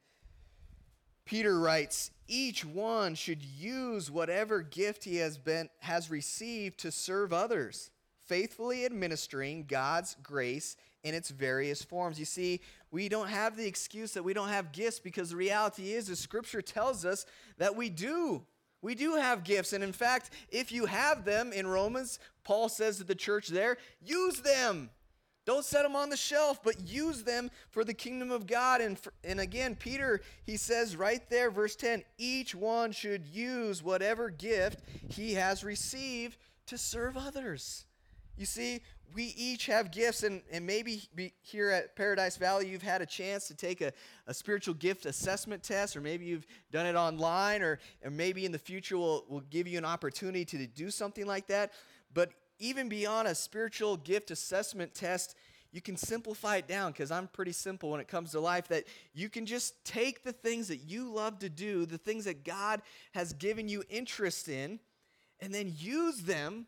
Peter 1.24 1.58
writes, 1.60 2.10
each 2.26 2.64
one 2.64 3.14
should 3.14 3.42
use 3.42 4.10
whatever 4.10 4.62
gift 4.62 5.04
he 5.04 5.16
has 5.16 5.36
been 5.36 5.68
has 5.80 6.10
received 6.10 6.78
to 6.78 6.92
serve 6.92 7.32
others, 7.32 7.90
faithfully 8.28 8.84
administering 8.84 9.64
God's 9.66 10.16
grace 10.22 10.76
in 11.02 11.14
its 11.14 11.30
various 11.30 11.82
forms. 11.82 12.18
You 12.18 12.24
see, 12.24 12.60
we 12.90 13.08
don't 13.08 13.28
have 13.28 13.56
the 13.56 13.66
excuse 13.66 14.12
that 14.12 14.22
we 14.22 14.34
don't 14.34 14.48
have 14.48 14.72
gifts 14.72 15.00
because 15.00 15.30
the 15.30 15.36
reality 15.36 15.92
is 15.92 16.06
the 16.06 16.16
scripture 16.16 16.62
tells 16.62 17.04
us 17.04 17.26
that 17.56 17.74
we 17.74 17.88
do. 17.88 18.44
We 18.82 18.94
do 18.94 19.16
have 19.16 19.44
gifts. 19.44 19.72
And 19.72 19.82
in 19.82 19.92
fact, 19.92 20.30
if 20.50 20.70
you 20.70 20.86
have 20.86 21.24
them 21.24 21.52
in 21.52 21.66
Romans, 21.66 22.18
Paul 22.44 22.68
says 22.68 22.98
to 22.98 23.04
the 23.04 23.14
church 23.14 23.48
there, 23.48 23.78
use 24.00 24.40
them. 24.40 24.90
Don't 25.46 25.64
set 25.64 25.82
them 25.82 25.96
on 25.96 26.10
the 26.10 26.16
shelf, 26.16 26.62
but 26.62 26.86
use 26.86 27.22
them 27.22 27.50
for 27.70 27.82
the 27.82 27.94
kingdom 27.94 28.30
of 28.30 28.46
God. 28.46 28.82
And, 28.82 28.98
for, 28.98 29.14
and 29.24 29.40
again, 29.40 29.76
Peter, 29.76 30.20
he 30.44 30.58
says 30.58 30.94
right 30.94 31.22
there, 31.30 31.50
verse 31.50 31.74
10 31.74 32.04
each 32.18 32.54
one 32.54 32.92
should 32.92 33.26
use 33.26 33.82
whatever 33.82 34.28
gift 34.28 34.80
he 35.08 35.34
has 35.34 35.64
received 35.64 36.36
to 36.66 36.76
serve 36.76 37.16
others. 37.16 37.86
You 38.38 38.46
see, 38.46 38.82
we 39.14 39.34
each 39.36 39.66
have 39.66 39.90
gifts, 39.90 40.22
and, 40.22 40.42
and 40.52 40.64
maybe 40.64 41.02
here 41.42 41.70
at 41.70 41.96
Paradise 41.96 42.36
Valley, 42.36 42.68
you've 42.68 42.82
had 42.82 43.02
a 43.02 43.06
chance 43.06 43.48
to 43.48 43.54
take 43.54 43.80
a, 43.80 43.92
a 44.28 44.34
spiritual 44.34 44.74
gift 44.74 45.06
assessment 45.06 45.64
test, 45.64 45.96
or 45.96 46.00
maybe 46.00 46.24
you've 46.24 46.46
done 46.70 46.86
it 46.86 46.94
online, 46.94 47.62
or, 47.62 47.80
or 48.04 48.12
maybe 48.12 48.46
in 48.46 48.52
the 48.52 48.58
future 48.58 48.96
we'll, 48.96 49.24
we'll 49.28 49.42
give 49.50 49.66
you 49.66 49.76
an 49.76 49.84
opportunity 49.84 50.44
to 50.44 50.66
do 50.68 50.88
something 50.88 51.26
like 51.26 51.48
that. 51.48 51.72
But 52.14 52.30
even 52.60 52.88
beyond 52.88 53.26
a 53.26 53.34
spiritual 53.34 53.96
gift 53.96 54.30
assessment 54.30 54.94
test, 54.94 55.34
you 55.72 55.80
can 55.80 55.96
simplify 55.96 56.56
it 56.56 56.68
down 56.68 56.92
because 56.92 57.10
I'm 57.10 57.26
pretty 57.26 57.52
simple 57.52 57.90
when 57.90 58.00
it 58.00 58.06
comes 58.06 58.30
to 58.32 58.40
life. 58.40 58.68
That 58.68 58.84
you 59.14 59.28
can 59.28 59.46
just 59.46 59.84
take 59.84 60.22
the 60.22 60.32
things 60.32 60.68
that 60.68 60.88
you 60.88 61.12
love 61.12 61.40
to 61.40 61.48
do, 61.48 61.86
the 61.86 61.98
things 61.98 62.24
that 62.26 62.44
God 62.44 62.82
has 63.14 63.32
given 63.32 63.68
you 63.68 63.82
interest 63.90 64.48
in, 64.48 64.78
and 65.40 65.52
then 65.52 65.72
use 65.76 66.20
them 66.22 66.66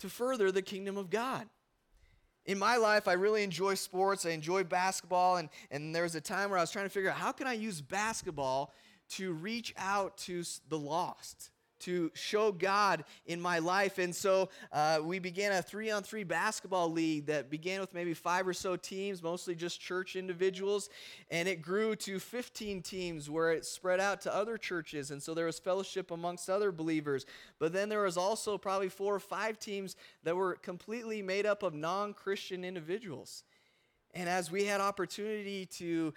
to 0.00 0.08
further 0.08 0.52
the 0.52 0.62
kingdom 0.62 0.96
of 0.96 1.10
God. 1.10 1.48
In 2.44 2.58
my 2.58 2.76
life, 2.76 3.08
I 3.08 3.14
really 3.14 3.42
enjoy 3.42 3.74
sports. 3.74 4.24
I 4.24 4.30
enjoy 4.30 4.64
basketball, 4.64 5.36
and, 5.36 5.48
and 5.70 5.94
there 5.94 6.04
was 6.04 6.14
a 6.14 6.20
time 6.20 6.50
where 6.50 6.58
I 6.58 6.62
was 6.62 6.70
trying 6.70 6.84
to 6.86 6.90
figure 6.90 7.10
out 7.10 7.16
how 7.16 7.32
can 7.32 7.46
I 7.46 7.54
use 7.54 7.80
basketball 7.80 8.72
to 9.10 9.32
reach 9.32 9.74
out 9.76 10.16
to 10.18 10.44
the 10.68 10.78
lost 10.78 11.50
to 11.80 12.10
show 12.14 12.52
God 12.52 13.04
in 13.26 13.40
my 13.40 13.58
life. 13.58 13.98
And 13.98 14.14
so 14.14 14.48
uh, 14.72 15.00
we 15.02 15.18
began 15.18 15.52
a 15.52 15.62
three 15.62 15.90
on 15.90 16.02
three 16.02 16.24
basketball 16.24 16.90
league 16.90 17.26
that 17.26 17.50
began 17.50 17.80
with 17.80 17.94
maybe 17.94 18.14
five 18.14 18.46
or 18.46 18.52
so 18.52 18.76
teams, 18.76 19.22
mostly 19.22 19.54
just 19.54 19.80
church 19.80 20.16
individuals. 20.16 20.88
And 21.30 21.48
it 21.48 21.62
grew 21.62 21.96
to 21.96 22.18
15 22.18 22.82
teams 22.82 23.28
where 23.30 23.52
it 23.52 23.64
spread 23.64 24.00
out 24.00 24.20
to 24.22 24.34
other 24.34 24.56
churches. 24.58 25.10
And 25.10 25.22
so 25.22 25.34
there 25.34 25.46
was 25.46 25.58
fellowship 25.58 26.10
amongst 26.10 26.48
other 26.48 26.72
believers. 26.72 27.26
But 27.58 27.72
then 27.72 27.88
there 27.88 28.02
was 28.02 28.16
also 28.16 28.58
probably 28.58 28.88
four 28.88 29.14
or 29.14 29.20
five 29.20 29.58
teams 29.58 29.96
that 30.24 30.36
were 30.36 30.54
completely 30.56 31.22
made 31.22 31.46
up 31.46 31.62
of 31.62 31.74
non 31.74 32.14
Christian 32.14 32.64
individuals. 32.64 33.44
And 34.16 34.30
as 34.30 34.50
we 34.50 34.64
had 34.64 34.80
opportunity 34.80 35.66
to 35.66 36.14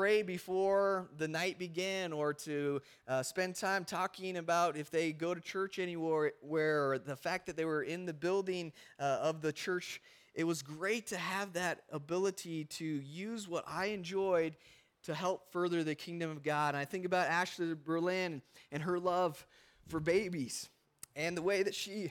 pray 0.00 0.22
before 0.22 1.10
the 1.18 1.28
night 1.28 1.58
began 1.58 2.10
or 2.10 2.32
to 2.32 2.80
uh, 3.06 3.22
spend 3.22 3.54
time 3.54 3.84
talking 3.84 4.38
about 4.38 4.74
if 4.74 4.90
they 4.90 5.12
go 5.12 5.34
to 5.34 5.42
church 5.42 5.78
anywhere, 5.78 6.32
where 6.40 6.98
the 6.98 7.14
fact 7.14 7.44
that 7.44 7.54
they 7.54 7.66
were 7.66 7.82
in 7.82 8.06
the 8.06 8.14
building 8.14 8.72
uh, 8.98 9.18
of 9.20 9.42
the 9.42 9.52
church. 9.52 10.00
It 10.34 10.44
was 10.44 10.62
great 10.62 11.08
to 11.08 11.18
have 11.18 11.52
that 11.52 11.82
ability 11.92 12.64
to 12.64 12.82
use 12.86 13.46
what 13.46 13.62
I 13.68 13.88
enjoyed 13.88 14.56
to 15.02 15.14
help 15.14 15.52
further 15.52 15.84
the 15.84 15.94
kingdom 15.94 16.30
of 16.30 16.42
God. 16.42 16.74
And 16.74 16.80
I 16.80 16.86
think 16.86 17.04
about 17.04 17.26
Ashley 17.26 17.74
Berlin 17.74 18.40
and 18.72 18.82
her 18.82 18.98
love 18.98 19.46
for 19.86 20.00
babies 20.00 20.70
and 21.14 21.36
the 21.36 21.42
way 21.42 21.62
that 21.62 21.74
she 21.74 22.10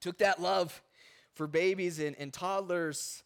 took 0.00 0.18
that 0.18 0.42
love 0.42 0.82
for 1.32 1.46
babies 1.46 2.00
and, 2.00 2.16
and 2.18 2.32
toddlers 2.32 3.22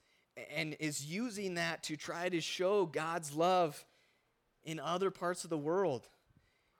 and 0.54 0.76
is 0.80 1.04
using 1.04 1.54
that 1.54 1.82
to 1.84 1.96
try 1.96 2.28
to 2.28 2.40
show 2.40 2.86
God's 2.86 3.34
love 3.34 3.84
in 4.64 4.80
other 4.80 5.10
parts 5.10 5.44
of 5.44 5.50
the 5.50 5.58
world. 5.58 6.08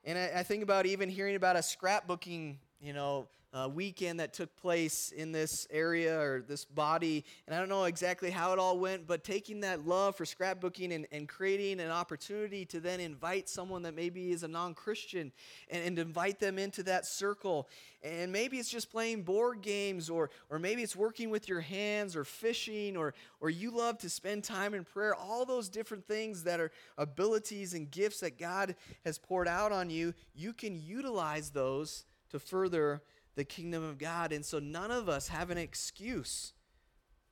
And 0.04 0.18
I, 0.18 0.40
I 0.40 0.42
think 0.42 0.62
about 0.62 0.86
even 0.86 1.08
hearing 1.08 1.36
about 1.36 1.56
a 1.56 1.60
scrapbooking, 1.60 2.56
you 2.80 2.92
know, 2.92 3.28
uh, 3.56 3.68
weekend 3.68 4.20
that 4.20 4.34
took 4.34 4.54
place 4.56 5.12
in 5.16 5.32
this 5.32 5.66
area 5.70 6.20
or 6.20 6.44
this 6.46 6.64
body. 6.64 7.24
And 7.46 7.56
I 7.56 7.58
don't 7.58 7.70
know 7.70 7.84
exactly 7.84 8.30
how 8.30 8.52
it 8.52 8.58
all 8.58 8.78
went, 8.78 9.06
but 9.06 9.24
taking 9.24 9.60
that 9.60 9.86
love 9.86 10.14
for 10.14 10.24
scrapbooking 10.24 10.94
and, 10.94 11.06
and 11.10 11.26
creating 11.26 11.80
an 11.80 11.90
opportunity 11.90 12.66
to 12.66 12.80
then 12.80 13.00
invite 13.00 13.48
someone 13.48 13.82
that 13.82 13.94
maybe 13.94 14.30
is 14.30 14.42
a 14.42 14.48
non 14.48 14.74
Christian 14.74 15.32
and, 15.70 15.84
and 15.84 15.98
invite 15.98 16.38
them 16.38 16.58
into 16.58 16.82
that 16.82 17.06
circle. 17.06 17.68
And 18.02 18.30
maybe 18.30 18.58
it's 18.58 18.68
just 18.68 18.90
playing 18.90 19.22
board 19.22 19.62
games, 19.62 20.10
or, 20.10 20.30
or 20.50 20.58
maybe 20.58 20.82
it's 20.82 20.94
working 20.94 21.30
with 21.30 21.48
your 21.48 21.60
hands, 21.60 22.14
or 22.14 22.24
fishing, 22.24 22.96
or, 22.96 23.14
or 23.40 23.48
you 23.48 23.70
love 23.70 23.98
to 23.98 24.10
spend 24.10 24.44
time 24.44 24.74
in 24.74 24.84
prayer. 24.84 25.14
All 25.14 25.46
those 25.46 25.68
different 25.68 26.06
things 26.06 26.44
that 26.44 26.60
are 26.60 26.70
abilities 26.98 27.72
and 27.72 27.90
gifts 27.90 28.20
that 28.20 28.38
God 28.38 28.76
has 29.04 29.18
poured 29.18 29.48
out 29.48 29.72
on 29.72 29.88
you, 29.88 30.12
you 30.34 30.52
can 30.52 30.80
utilize 30.80 31.50
those 31.50 32.04
to 32.30 32.38
further 32.38 33.02
the 33.36 33.44
kingdom 33.44 33.84
of 33.84 33.98
God. 33.98 34.32
And 34.32 34.44
so 34.44 34.58
none 34.58 34.90
of 34.90 35.08
us 35.08 35.28
have 35.28 35.50
an 35.50 35.58
excuse. 35.58 36.52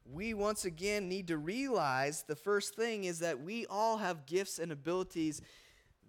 We 0.05 0.35
once 0.35 0.65
again 0.65 1.09
need 1.09 1.29
to 1.29 1.39
realize 1.39 2.23
the 2.23 2.37
first 2.37 2.77
thing 2.77 3.05
is 3.05 3.21
that 3.21 3.41
we 3.41 3.67
all 3.67 3.97
have 3.97 4.27
gifts 4.27 4.59
and 4.59 4.71
abilities 4.71 5.41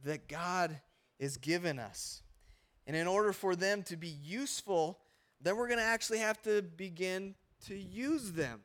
that 0.04 0.28
God 0.28 0.80
has 1.20 1.38
given 1.38 1.80
us. 1.80 2.22
And 2.86 2.96
in 2.96 3.08
order 3.08 3.34
for 3.34 3.56
them 3.56 3.84
to 3.84 3.96
be 3.96 4.20
useful, 4.22 5.00
then 5.42 5.56
we're 5.56 5.68
going 5.68 5.80
to 5.80 5.86
actually 5.86 6.20
have 6.20 6.42
to 6.44 6.62
begin 6.62 7.36
to 7.68 7.76
use 7.76 8.34
them. 8.34 8.62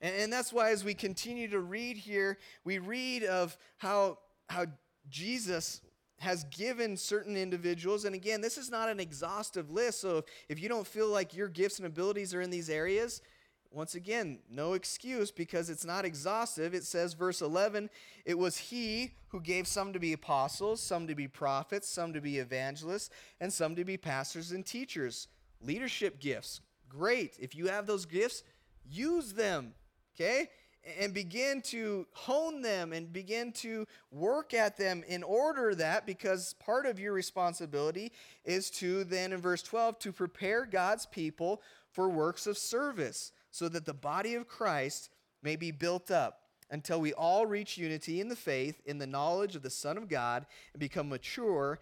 And, 0.00 0.14
and 0.16 0.32
that's 0.32 0.52
why, 0.52 0.70
as 0.70 0.84
we 0.84 0.92
continue 0.92 1.48
to 1.48 1.60
read 1.60 1.96
here, 1.96 2.38
we 2.64 2.78
read 2.78 3.24
of 3.24 3.56
how, 3.78 4.18
how 4.48 4.66
Jesus 5.08 5.80
has 6.24 6.44
given 6.44 6.96
certain 6.96 7.36
individuals, 7.36 8.04
and 8.04 8.14
again, 8.14 8.40
this 8.40 8.58
is 8.58 8.70
not 8.70 8.88
an 8.88 8.98
exhaustive 8.98 9.70
list, 9.70 10.00
so 10.00 10.18
if, 10.18 10.24
if 10.48 10.60
you 10.60 10.68
don't 10.68 10.86
feel 10.86 11.08
like 11.08 11.34
your 11.34 11.48
gifts 11.48 11.78
and 11.78 11.86
abilities 11.86 12.34
are 12.34 12.40
in 12.40 12.50
these 12.50 12.68
areas, 12.68 13.22
once 13.70 13.94
again, 13.94 14.38
no 14.48 14.74
excuse 14.74 15.30
because 15.30 15.68
it's 15.68 15.84
not 15.84 16.04
exhaustive. 16.04 16.74
It 16.74 16.84
says, 16.84 17.12
verse 17.14 17.42
11, 17.42 17.90
it 18.24 18.38
was 18.38 18.56
he 18.56 19.12
who 19.28 19.40
gave 19.40 19.66
some 19.66 19.92
to 19.92 19.98
be 19.98 20.12
apostles, 20.12 20.80
some 20.80 21.08
to 21.08 21.14
be 21.14 21.26
prophets, 21.26 21.88
some 21.88 22.12
to 22.12 22.20
be 22.20 22.38
evangelists, 22.38 23.10
and 23.40 23.52
some 23.52 23.74
to 23.74 23.84
be 23.84 23.96
pastors 23.96 24.52
and 24.52 24.64
teachers. 24.64 25.26
Leadership 25.60 26.20
gifts, 26.20 26.60
great. 26.88 27.36
If 27.40 27.56
you 27.56 27.66
have 27.66 27.86
those 27.86 28.06
gifts, 28.06 28.44
use 28.88 29.32
them, 29.32 29.74
okay? 30.14 30.48
And 30.98 31.14
begin 31.14 31.62
to 31.62 32.06
hone 32.12 32.62
them 32.62 32.92
and 32.92 33.12
begin 33.12 33.52
to 33.52 33.86
work 34.10 34.54
at 34.54 34.76
them 34.76 35.02
in 35.06 35.22
order 35.22 35.74
that 35.74 36.06
because 36.06 36.54
part 36.54 36.86
of 36.86 36.98
your 36.98 37.12
responsibility 37.12 38.12
is 38.44 38.70
to 38.70 39.04
then 39.04 39.32
in 39.32 39.40
verse 39.40 39.62
12 39.62 39.98
to 40.00 40.12
prepare 40.12 40.66
God's 40.66 41.06
people 41.06 41.62
for 41.90 42.08
works 42.08 42.46
of 42.46 42.58
service 42.58 43.32
so 43.50 43.68
that 43.68 43.86
the 43.86 43.94
body 43.94 44.34
of 44.34 44.48
Christ 44.48 45.10
may 45.42 45.56
be 45.56 45.70
built 45.70 46.10
up 46.10 46.43
until 46.70 47.00
we 47.00 47.12
all 47.12 47.46
reach 47.46 47.78
unity 47.78 48.20
in 48.20 48.28
the 48.28 48.36
faith 48.36 48.80
in 48.86 48.98
the 48.98 49.06
knowledge 49.06 49.54
of 49.54 49.62
the 49.62 49.70
son 49.70 49.96
of 49.96 50.08
God 50.08 50.46
and 50.72 50.80
become 50.80 51.08
mature 51.08 51.78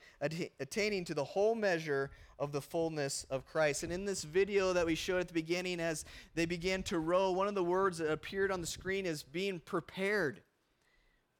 attaining 0.60 1.04
to 1.04 1.14
the 1.14 1.24
whole 1.24 1.54
measure 1.54 2.10
of 2.38 2.52
the 2.52 2.60
fullness 2.60 3.24
of 3.30 3.46
Christ. 3.46 3.84
And 3.84 3.92
in 3.92 4.04
this 4.04 4.24
video 4.24 4.72
that 4.72 4.84
we 4.84 4.94
showed 4.94 5.20
at 5.20 5.28
the 5.28 5.34
beginning, 5.34 5.78
as 5.78 6.04
they 6.34 6.44
began 6.44 6.82
to 6.84 6.98
row, 6.98 7.30
one 7.30 7.46
of 7.46 7.54
the 7.54 7.62
words 7.62 7.98
that 7.98 8.10
appeared 8.10 8.50
on 8.50 8.60
the 8.60 8.66
screen 8.66 9.06
is 9.06 9.22
being 9.22 9.60
prepared. 9.60 10.42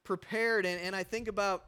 Prepared. 0.05 0.65
And, 0.65 0.81
and 0.81 0.95
I 0.95 1.03
think 1.03 1.27
about 1.29 1.65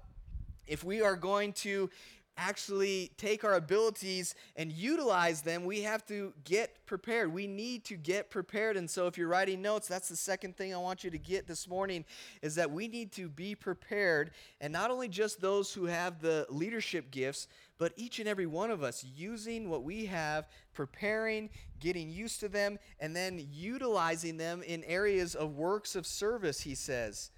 if 0.66 0.84
we 0.84 1.02
are 1.02 1.16
going 1.16 1.52
to 1.52 1.90
actually 2.36 3.12
take 3.16 3.44
our 3.44 3.54
abilities 3.54 4.34
and 4.56 4.72
utilize 4.72 5.42
them, 5.42 5.64
we 5.64 5.82
have 5.82 6.04
to 6.06 6.32
get 6.44 6.84
prepared. 6.86 7.32
We 7.32 7.46
need 7.46 7.84
to 7.84 7.96
get 7.96 8.30
prepared. 8.30 8.76
And 8.76 8.90
so 8.90 9.06
if 9.06 9.16
you're 9.16 9.28
writing 9.28 9.62
notes, 9.62 9.86
that's 9.86 10.08
the 10.08 10.16
second 10.16 10.56
thing 10.56 10.74
I 10.74 10.78
want 10.78 11.04
you 11.04 11.10
to 11.10 11.18
get 11.18 11.46
this 11.46 11.68
morning 11.68 12.04
is 12.42 12.54
that 12.56 12.70
we 12.70 12.88
need 12.88 13.12
to 13.12 13.28
be 13.28 13.54
prepared. 13.54 14.32
And 14.60 14.72
not 14.72 14.90
only 14.90 15.08
just 15.08 15.40
those 15.40 15.72
who 15.72 15.86
have 15.86 16.20
the 16.20 16.46
leadership 16.50 17.10
gifts, 17.10 17.46
but 17.78 17.92
each 17.96 18.18
and 18.18 18.28
every 18.28 18.46
one 18.46 18.70
of 18.70 18.82
us 18.82 19.04
using 19.04 19.68
what 19.68 19.82
we 19.82 20.06
have, 20.06 20.48
preparing, 20.72 21.50
getting 21.80 22.10
used 22.10 22.40
to 22.40 22.48
them, 22.48 22.78
and 23.00 23.14
then 23.14 23.46
utilizing 23.52 24.36
them 24.36 24.62
in 24.62 24.84
areas 24.84 25.34
of 25.34 25.56
works 25.56 25.96
of 25.96 26.06
service, 26.06 26.60
he 26.60 26.74
says. 26.74 27.30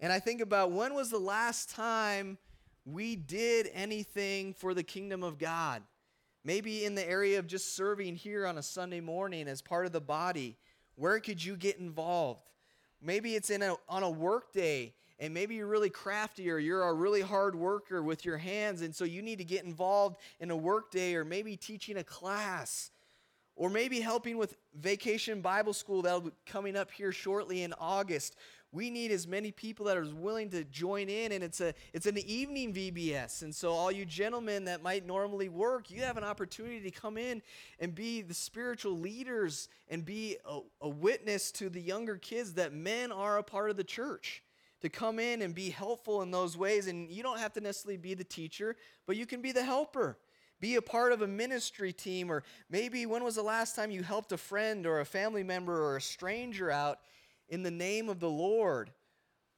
And 0.00 0.12
I 0.12 0.18
think 0.18 0.40
about 0.40 0.72
when 0.72 0.94
was 0.94 1.10
the 1.10 1.18
last 1.18 1.70
time 1.70 2.38
we 2.84 3.16
did 3.16 3.68
anything 3.72 4.54
for 4.54 4.74
the 4.74 4.82
kingdom 4.82 5.22
of 5.22 5.38
God? 5.38 5.82
Maybe 6.44 6.84
in 6.84 6.94
the 6.94 7.08
area 7.08 7.38
of 7.38 7.46
just 7.46 7.76
serving 7.76 8.16
here 8.16 8.46
on 8.46 8.58
a 8.58 8.62
Sunday 8.62 9.00
morning 9.00 9.46
as 9.46 9.62
part 9.62 9.86
of 9.86 9.92
the 9.92 10.00
body. 10.00 10.56
Where 10.96 11.20
could 11.20 11.44
you 11.44 11.56
get 11.56 11.78
involved? 11.78 12.42
Maybe 13.00 13.34
it's 13.34 13.50
in 13.50 13.62
a, 13.62 13.76
on 13.88 14.02
a 14.02 14.10
work 14.10 14.52
day 14.52 14.94
and 15.22 15.32
maybe 15.32 15.54
you're 15.54 15.68
really 15.68 15.88
crafty 15.88 16.50
or 16.50 16.58
you're 16.58 16.82
a 16.82 16.92
really 16.92 17.20
hard 17.20 17.54
worker 17.54 18.02
with 18.02 18.24
your 18.24 18.36
hands 18.36 18.82
and 18.82 18.94
so 18.94 19.04
you 19.04 19.22
need 19.22 19.38
to 19.38 19.44
get 19.44 19.64
involved 19.64 20.16
in 20.40 20.50
a 20.50 20.56
work 20.56 20.90
day 20.90 21.14
or 21.14 21.24
maybe 21.24 21.56
teaching 21.56 21.96
a 21.98 22.04
class 22.04 22.90
or 23.54 23.70
maybe 23.70 24.00
helping 24.00 24.36
with 24.36 24.56
vacation 24.74 25.40
bible 25.40 25.72
school 25.72 26.02
that'll 26.02 26.20
be 26.20 26.30
coming 26.44 26.76
up 26.76 26.90
here 26.90 27.12
shortly 27.12 27.62
in 27.62 27.72
august 27.74 28.34
we 28.72 28.90
need 28.90 29.10
as 29.10 29.26
many 29.26 29.52
people 29.52 29.86
that 29.86 29.96
are 29.96 30.06
willing 30.14 30.48
to 30.50 30.64
join 30.64 31.08
in 31.08 31.32
and 31.32 31.44
it's 31.44 31.60
a 31.60 31.74
it's 31.92 32.06
an 32.06 32.18
evening 32.18 32.72
vbs 32.72 33.42
and 33.42 33.54
so 33.54 33.70
all 33.70 33.92
you 33.92 34.04
gentlemen 34.04 34.64
that 34.64 34.82
might 34.82 35.06
normally 35.06 35.48
work 35.48 35.90
you 35.90 36.00
have 36.02 36.16
an 36.16 36.24
opportunity 36.24 36.80
to 36.80 36.90
come 36.90 37.16
in 37.16 37.42
and 37.78 37.94
be 37.94 38.22
the 38.22 38.34
spiritual 38.34 38.98
leaders 38.98 39.68
and 39.88 40.04
be 40.04 40.36
a, 40.44 40.60
a 40.80 40.88
witness 40.88 41.52
to 41.52 41.68
the 41.68 41.80
younger 41.80 42.16
kids 42.16 42.54
that 42.54 42.72
men 42.72 43.12
are 43.12 43.38
a 43.38 43.42
part 43.42 43.70
of 43.70 43.76
the 43.76 43.84
church 43.84 44.42
to 44.82 44.88
come 44.88 45.18
in 45.18 45.42
and 45.42 45.54
be 45.54 45.70
helpful 45.70 46.22
in 46.22 46.30
those 46.30 46.56
ways. 46.56 46.88
And 46.88 47.10
you 47.10 47.22
don't 47.22 47.38
have 47.38 47.52
to 47.54 47.60
necessarily 47.60 47.96
be 47.96 48.14
the 48.14 48.24
teacher, 48.24 48.76
but 49.06 49.16
you 49.16 49.26
can 49.26 49.40
be 49.40 49.52
the 49.52 49.64
helper. 49.64 50.18
Be 50.60 50.76
a 50.76 50.82
part 50.82 51.12
of 51.12 51.22
a 51.22 51.26
ministry 51.26 51.92
team, 51.92 52.30
or 52.30 52.44
maybe 52.70 53.06
when 53.06 53.24
was 53.24 53.34
the 53.34 53.42
last 53.42 53.74
time 53.74 53.90
you 53.90 54.02
helped 54.02 54.30
a 54.30 54.36
friend 54.36 54.86
or 54.86 55.00
a 55.00 55.04
family 55.04 55.42
member 55.42 55.82
or 55.84 55.96
a 55.96 56.00
stranger 56.00 56.70
out 56.70 56.98
in 57.48 57.62
the 57.62 57.70
name 57.70 58.08
of 58.08 58.20
the 58.20 58.30
Lord? 58.30 58.90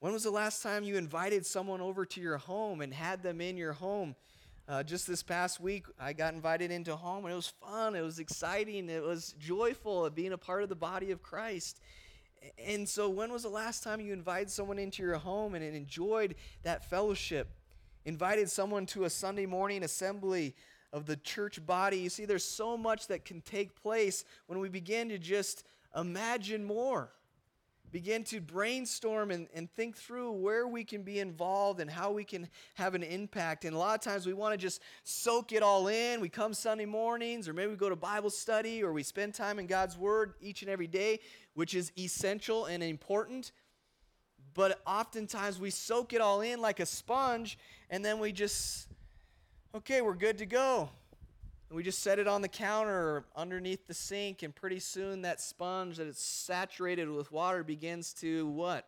When 0.00 0.12
was 0.12 0.24
the 0.24 0.30
last 0.30 0.62
time 0.62 0.84
you 0.84 0.96
invited 0.96 1.46
someone 1.46 1.80
over 1.80 2.04
to 2.04 2.20
your 2.20 2.36
home 2.36 2.80
and 2.80 2.92
had 2.92 3.22
them 3.22 3.40
in 3.40 3.56
your 3.56 3.72
home? 3.72 4.14
Uh, 4.66 4.82
just 4.82 5.06
this 5.06 5.22
past 5.22 5.60
week, 5.60 5.86
I 5.98 6.12
got 6.12 6.34
invited 6.34 6.70
into 6.70 6.96
home, 6.96 7.24
and 7.24 7.32
it 7.32 7.36
was 7.36 7.48
fun. 7.48 7.94
It 7.94 8.00
was 8.02 8.18
exciting. 8.18 8.88
It 8.88 9.02
was 9.02 9.34
joyful 9.38 10.06
of 10.06 10.14
being 10.14 10.32
a 10.32 10.38
part 10.38 10.62
of 10.62 10.68
the 10.68 10.74
body 10.74 11.10
of 11.10 11.22
Christ. 11.22 11.80
And 12.58 12.88
so, 12.88 13.08
when 13.08 13.30
was 13.32 13.42
the 13.42 13.48
last 13.50 13.82
time 13.82 14.00
you 14.00 14.12
invited 14.12 14.50
someone 14.50 14.78
into 14.78 15.02
your 15.02 15.16
home 15.16 15.54
and 15.54 15.64
enjoyed 15.64 16.34
that 16.62 16.88
fellowship? 16.88 17.48
Invited 18.06 18.50
someone 18.50 18.86
to 18.86 19.04
a 19.04 19.10
Sunday 19.10 19.46
morning 19.46 19.82
assembly 19.82 20.54
of 20.92 21.06
the 21.06 21.16
church 21.16 21.64
body. 21.64 21.98
You 21.98 22.10
see, 22.10 22.24
there's 22.24 22.44
so 22.44 22.76
much 22.76 23.06
that 23.08 23.24
can 23.24 23.40
take 23.40 23.74
place 23.74 24.24
when 24.46 24.58
we 24.58 24.68
begin 24.68 25.08
to 25.10 25.18
just 25.18 25.64
imagine 25.94 26.64
more 26.64 27.10
begin 27.94 28.24
to 28.24 28.40
brainstorm 28.40 29.30
and, 29.30 29.46
and 29.54 29.70
think 29.70 29.96
through 29.96 30.32
where 30.32 30.66
we 30.66 30.82
can 30.82 31.04
be 31.04 31.20
involved 31.20 31.78
and 31.78 31.88
how 31.88 32.10
we 32.10 32.24
can 32.24 32.48
have 32.74 32.96
an 32.96 33.04
impact. 33.04 33.64
And 33.64 33.72
a 33.72 33.78
lot 33.78 33.94
of 33.94 34.00
times 34.00 34.26
we 34.26 34.32
want 34.32 34.52
to 34.52 34.58
just 34.58 34.82
soak 35.04 35.52
it 35.52 35.62
all 35.62 35.86
in. 35.86 36.20
We 36.20 36.28
come 36.28 36.54
Sunday 36.54 36.86
mornings, 36.86 37.48
or 37.48 37.52
maybe 37.52 37.70
we 37.70 37.76
go 37.76 37.88
to 37.88 37.94
Bible 37.94 38.30
study, 38.30 38.82
or 38.82 38.92
we 38.92 39.04
spend 39.04 39.32
time 39.32 39.60
in 39.60 39.68
God's 39.68 39.96
Word 39.96 40.34
each 40.40 40.62
and 40.62 40.70
every 40.72 40.88
day, 40.88 41.20
which 41.54 41.72
is 41.72 41.92
essential 41.96 42.64
and 42.64 42.82
important. 42.82 43.52
But 44.54 44.82
oftentimes 44.84 45.60
we 45.60 45.70
soak 45.70 46.12
it 46.12 46.20
all 46.20 46.40
in 46.40 46.60
like 46.60 46.80
a 46.80 46.86
sponge, 46.86 47.56
and 47.90 48.04
then 48.04 48.18
we 48.18 48.32
just, 48.32 48.88
okay, 49.72 50.02
we're 50.02 50.14
good 50.14 50.38
to 50.38 50.46
go. 50.46 50.90
And 51.74 51.78
we 51.78 51.82
just 51.82 52.04
set 52.04 52.20
it 52.20 52.28
on 52.28 52.40
the 52.40 52.46
counter 52.46 53.24
underneath 53.34 53.88
the 53.88 53.94
sink, 53.94 54.44
and 54.44 54.54
pretty 54.54 54.78
soon 54.78 55.22
that 55.22 55.40
sponge 55.40 55.96
that 55.96 56.06
it's 56.06 56.22
saturated 56.22 57.10
with 57.10 57.32
water 57.32 57.64
begins 57.64 58.12
to 58.20 58.46
what? 58.46 58.86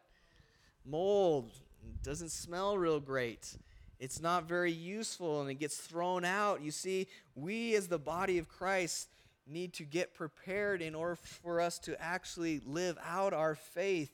Mold. 0.84 1.50
It 1.82 2.04
doesn't 2.04 2.30
smell 2.30 2.78
real 2.78 3.00
great. 3.00 3.56
It's 3.98 4.22
not 4.22 4.46
very 4.46 4.70
useful 4.70 5.40
and 5.40 5.50
it 5.50 5.54
gets 5.54 5.78
thrown 5.78 6.24
out. 6.24 6.62
You 6.62 6.70
see, 6.70 7.08
we 7.34 7.74
as 7.74 7.88
the 7.88 7.98
body 7.98 8.38
of 8.38 8.48
Christ 8.48 9.08
need 9.48 9.72
to 9.72 9.82
get 9.82 10.14
prepared 10.14 10.80
in 10.80 10.94
order 10.94 11.16
for 11.16 11.60
us 11.60 11.80
to 11.80 12.00
actually 12.00 12.60
live 12.64 12.96
out 13.04 13.32
our 13.32 13.56
faith 13.56 14.12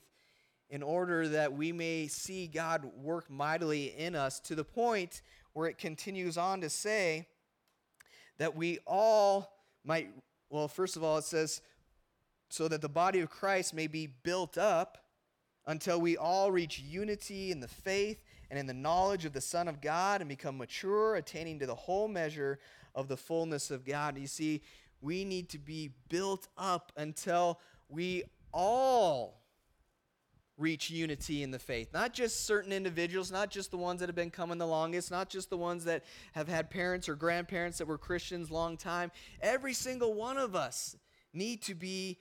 in 0.71 0.81
order 0.81 1.27
that 1.27 1.53
we 1.53 1.71
may 1.71 2.07
see 2.07 2.47
God 2.47 2.85
work 3.03 3.29
mightily 3.29 3.93
in 3.95 4.15
us 4.15 4.39
to 4.39 4.55
the 4.55 4.63
point 4.63 5.21
where 5.53 5.67
it 5.67 5.77
continues 5.77 6.39
on 6.39 6.61
to 6.61 6.71
say, 6.71 7.27
that 8.37 8.55
we 8.55 8.79
all 8.85 9.53
might, 9.83 10.09
well, 10.49 10.67
first 10.67 10.95
of 10.95 11.03
all, 11.03 11.17
it 11.17 11.23
says, 11.23 11.61
so 12.49 12.67
that 12.67 12.81
the 12.81 12.89
body 12.89 13.19
of 13.19 13.29
Christ 13.29 13.73
may 13.73 13.87
be 13.87 14.07
built 14.07 14.57
up 14.57 14.97
until 15.65 15.99
we 15.99 16.17
all 16.17 16.51
reach 16.51 16.79
unity 16.79 17.51
in 17.51 17.59
the 17.59 17.67
faith 17.67 18.21
and 18.49 18.59
in 18.59 18.67
the 18.67 18.73
knowledge 18.73 19.25
of 19.25 19.33
the 19.33 19.41
Son 19.41 19.67
of 19.67 19.81
God 19.81 20.21
and 20.21 20.29
become 20.29 20.57
mature, 20.57 21.15
attaining 21.15 21.59
to 21.59 21.65
the 21.65 21.75
whole 21.75 22.07
measure 22.07 22.59
of 22.93 23.07
the 23.07 23.17
fullness 23.17 23.71
of 23.71 23.85
God. 23.85 24.17
You 24.17 24.27
see, 24.27 24.61
we 25.01 25.25
need 25.25 25.49
to 25.49 25.57
be 25.57 25.91
built 26.09 26.47
up 26.57 26.91
until 26.95 27.59
we 27.89 28.23
all 28.53 29.42
reach 30.57 30.89
unity 30.89 31.43
in 31.43 31.51
the 31.51 31.59
faith. 31.59 31.89
Not 31.93 32.13
just 32.13 32.45
certain 32.45 32.71
individuals, 32.71 33.31
not 33.31 33.49
just 33.49 33.71
the 33.71 33.77
ones 33.77 33.99
that 33.99 34.09
have 34.09 34.15
been 34.15 34.29
coming 34.29 34.57
the 34.57 34.67
longest, 34.67 35.09
not 35.09 35.29
just 35.29 35.49
the 35.49 35.57
ones 35.57 35.85
that 35.85 36.03
have 36.33 36.47
had 36.47 36.69
parents 36.69 37.09
or 37.09 37.15
grandparents 37.15 37.79
that 37.79 37.87
were 37.87 37.97
Christians 37.97 38.51
long 38.51 38.77
time. 38.77 39.11
Every 39.41 39.73
single 39.73 40.13
one 40.13 40.37
of 40.37 40.55
us 40.55 40.95
need 41.33 41.63
to 41.63 41.73
be 41.73 42.19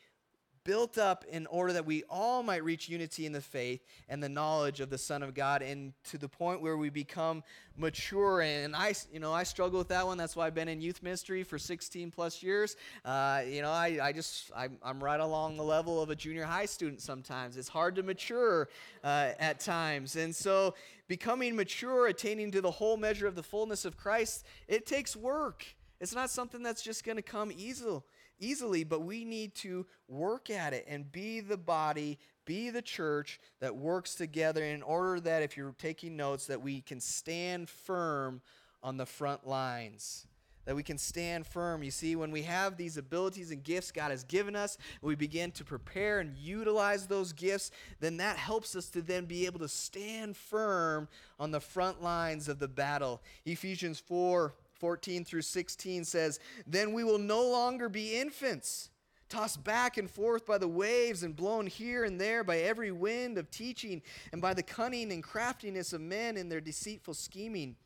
built 0.64 0.98
up 0.98 1.24
in 1.30 1.46
order 1.46 1.72
that 1.72 1.86
we 1.86 2.04
all 2.08 2.42
might 2.42 2.62
reach 2.64 2.88
unity 2.88 3.26
in 3.26 3.32
the 3.32 3.40
faith 3.40 3.84
and 4.08 4.22
the 4.22 4.28
knowledge 4.28 4.80
of 4.80 4.90
the 4.90 4.98
Son 4.98 5.22
of 5.22 5.34
God, 5.34 5.62
and 5.62 5.92
to 6.04 6.18
the 6.18 6.28
point 6.28 6.60
where 6.60 6.76
we 6.76 6.90
become 6.90 7.42
mature. 7.76 8.42
And 8.42 8.76
I, 8.76 8.94
you 9.12 9.20
know, 9.20 9.32
I 9.32 9.42
struggle 9.42 9.78
with 9.78 9.88
that 9.88 10.06
one. 10.06 10.18
That's 10.18 10.36
why 10.36 10.46
I've 10.46 10.54
been 10.54 10.68
in 10.68 10.80
youth 10.80 11.02
ministry 11.02 11.42
for 11.42 11.58
16 11.58 12.10
plus 12.10 12.42
years. 12.42 12.76
Uh, 13.04 13.42
you 13.46 13.62
know, 13.62 13.70
I, 13.70 13.98
I 14.02 14.12
just, 14.12 14.50
I'm, 14.54 14.78
I'm, 14.82 15.02
right 15.02 15.20
along 15.20 15.56
the 15.56 15.64
level 15.64 16.00
of 16.00 16.10
a 16.10 16.16
junior 16.16 16.44
high 16.44 16.66
student 16.66 17.00
sometimes. 17.00 17.56
It's 17.56 17.68
hard 17.68 17.96
to 17.96 18.02
mature 18.02 18.68
uh, 19.02 19.30
at 19.38 19.58
times. 19.58 20.16
And 20.16 20.34
so, 20.34 20.74
becoming 21.08 21.56
mature, 21.56 22.06
attaining 22.06 22.50
to 22.52 22.60
the 22.60 22.70
whole 22.70 22.96
measure 22.96 23.26
of 23.26 23.34
the 23.34 23.42
fullness 23.42 23.84
of 23.84 23.96
Christ, 23.96 24.44
it 24.68 24.86
takes 24.86 25.16
work. 25.16 25.64
It's 26.00 26.14
not 26.14 26.30
something 26.30 26.62
that's 26.62 26.82
just 26.82 27.04
going 27.04 27.16
to 27.16 27.22
come 27.22 27.52
easily 27.56 28.00
easily, 28.42 28.84
but 28.84 29.02
we 29.02 29.24
need 29.24 29.54
to 29.56 29.86
work 30.08 30.50
at 30.50 30.72
it 30.72 30.84
and 30.88 31.10
be 31.10 31.40
the 31.40 31.56
body, 31.56 32.18
be 32.44 32.70
the 32.70 32.82
church 32.82 33.40
that 33.60 33.76
works 33.76 34.14
together 34.14 34.64
in 34.64 34.82
order 34.82 35.20
that 35.20 35.42
if 35.42 35.56
you're 35.56 35.74
taking 35.78 36.16
notes 36.16 36.46
that 36.46 36.60
we 36.60 36.80
can 36.80 37.00
stand 37.00 37.68
firm 37.68 38.40
on 38.82 38.96
the 38.96 39.06
front 39.06 39.46
lines 39.46 40.26
that 40.64 40.76
we 40.76 40.82
can 40.82 40.98
stand 40.98 41.46
firm. 41.46 41.82
You 41.82 41.90
see, 41.90 42.16
when 42.16 42.30
we 42.30 42.42
have 42.42 42.76
these 42.76 42.96
abilities 42.96 43.50
and 43.50 43.62
gifts 43.62 43.90
God 43.90 44.10
has 44.10 44.24
given 44.24 44.54
us, 44.54 44.78
we 45.00 45.14
begin 45.14 45.50
to 45.52 45.64
prepare 45.64 46.20
and 46.20 46.36
utilize 46.36 47.06
those 47.06 47.32
gifts, 47.32 47.70
then 48.00 48.16
that 48.18 48.36
helps 48.36 48.76
us 48.76 48.88
to 48.90 49.02
then 49.02 49.24
be 49.24 49.46
able 49.46 49.58
to 49.60 49.68
stand 49.68 50.36
firm 50.36 51.08
on 51.38 51.50
the 51.50 51.60
front 51.60 52.02
lines 52.02 52.48
of 52.48 52.58
the 52.58 52.68
battle. 52.68 53.20
Ephesians 53.44 53.98
4 53.98 54.54
14 54.82 55.24
through 55.24 55.42
16 55.42 56.04
says, 56.04 56.40
Then 56.66 56.92
we 56.92 57.04
will 57.04 57.20
no 57.20 57.40
longer 57.40 57.88
be 57.88 58.18
infants, 58.18 58.90
tossed 59.28 59.62
back 59.62 59.96
and 59.96 60.10
forth 60.10 60.44
by 60.44 60.58
the 60.58 60.66
waves 60.66 61.22
and 61.22 61.36
blown 61.36 61.68
here 61.68 62.02
and 62.02 62.20
there 62.20 62.42
by 62.42 62.58
every 62.58 62.90
wind 62.90 63.38
of 63.38 63.48
teaching 63.48 64.02
and 64.32 64.42
by 64.42 64.52
the 64.52 64.62
cunning 64.62 65.12
and 65.12 65.22
craftiness 65.22 65.92
of 65.92 66.00
men 66.00 66.36
in 66.36 66.48
their 66.48 66.60
deceitful 66.60 67.14
scheming. 67.14 67.76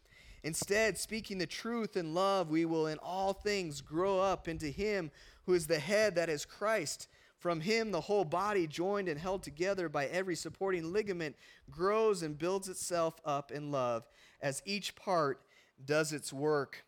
Instead, 0.43 0.97
speaking 0.97 1.37
the 1.37 1.47
truth 1.47 1.99
in 1.99 2.15
love, 2.15 2.49
we 2.49 2.65
will 2.65 2.87
in 2.87 2.97
all 3.03 3.35
things 3.35 3.83
grow 3.83 4.19
up 4.19 4.49
into 4.49 4.69
Him 4.69 5.11
who 5.45 5.53
is 5.53 5.67
the 5.67 5.79
head, 5.79 6.15
that 6.15 6.31
is 6.31 6.47
Christ. 6.47 7.09
From 7.39 7.61
Him, 7.61 7.91
the 7.91 8.01
whole 8.01 8.25
body, 8.25 8.67
joined 8.67 9.11
and 9.11 9.21
held 9.21 9.43
together 9.43 9.91
by 9.91 10.07
every 10.07 10.35
supporting 10.35 10.95
ligament, 10.95 11.37
grows 11.71 12.23
and 12.23 12.39
builds 12.39 12.71
itself 12.71 13.21
up 13.23 13.53
in 13.53 13.71
love 13.71 14.07
as 14.41 14.63
each 14.65 14.97
part 14.97 15.43
does 15.85 16.13
its 16.13 16.33
work. 16.33 16.85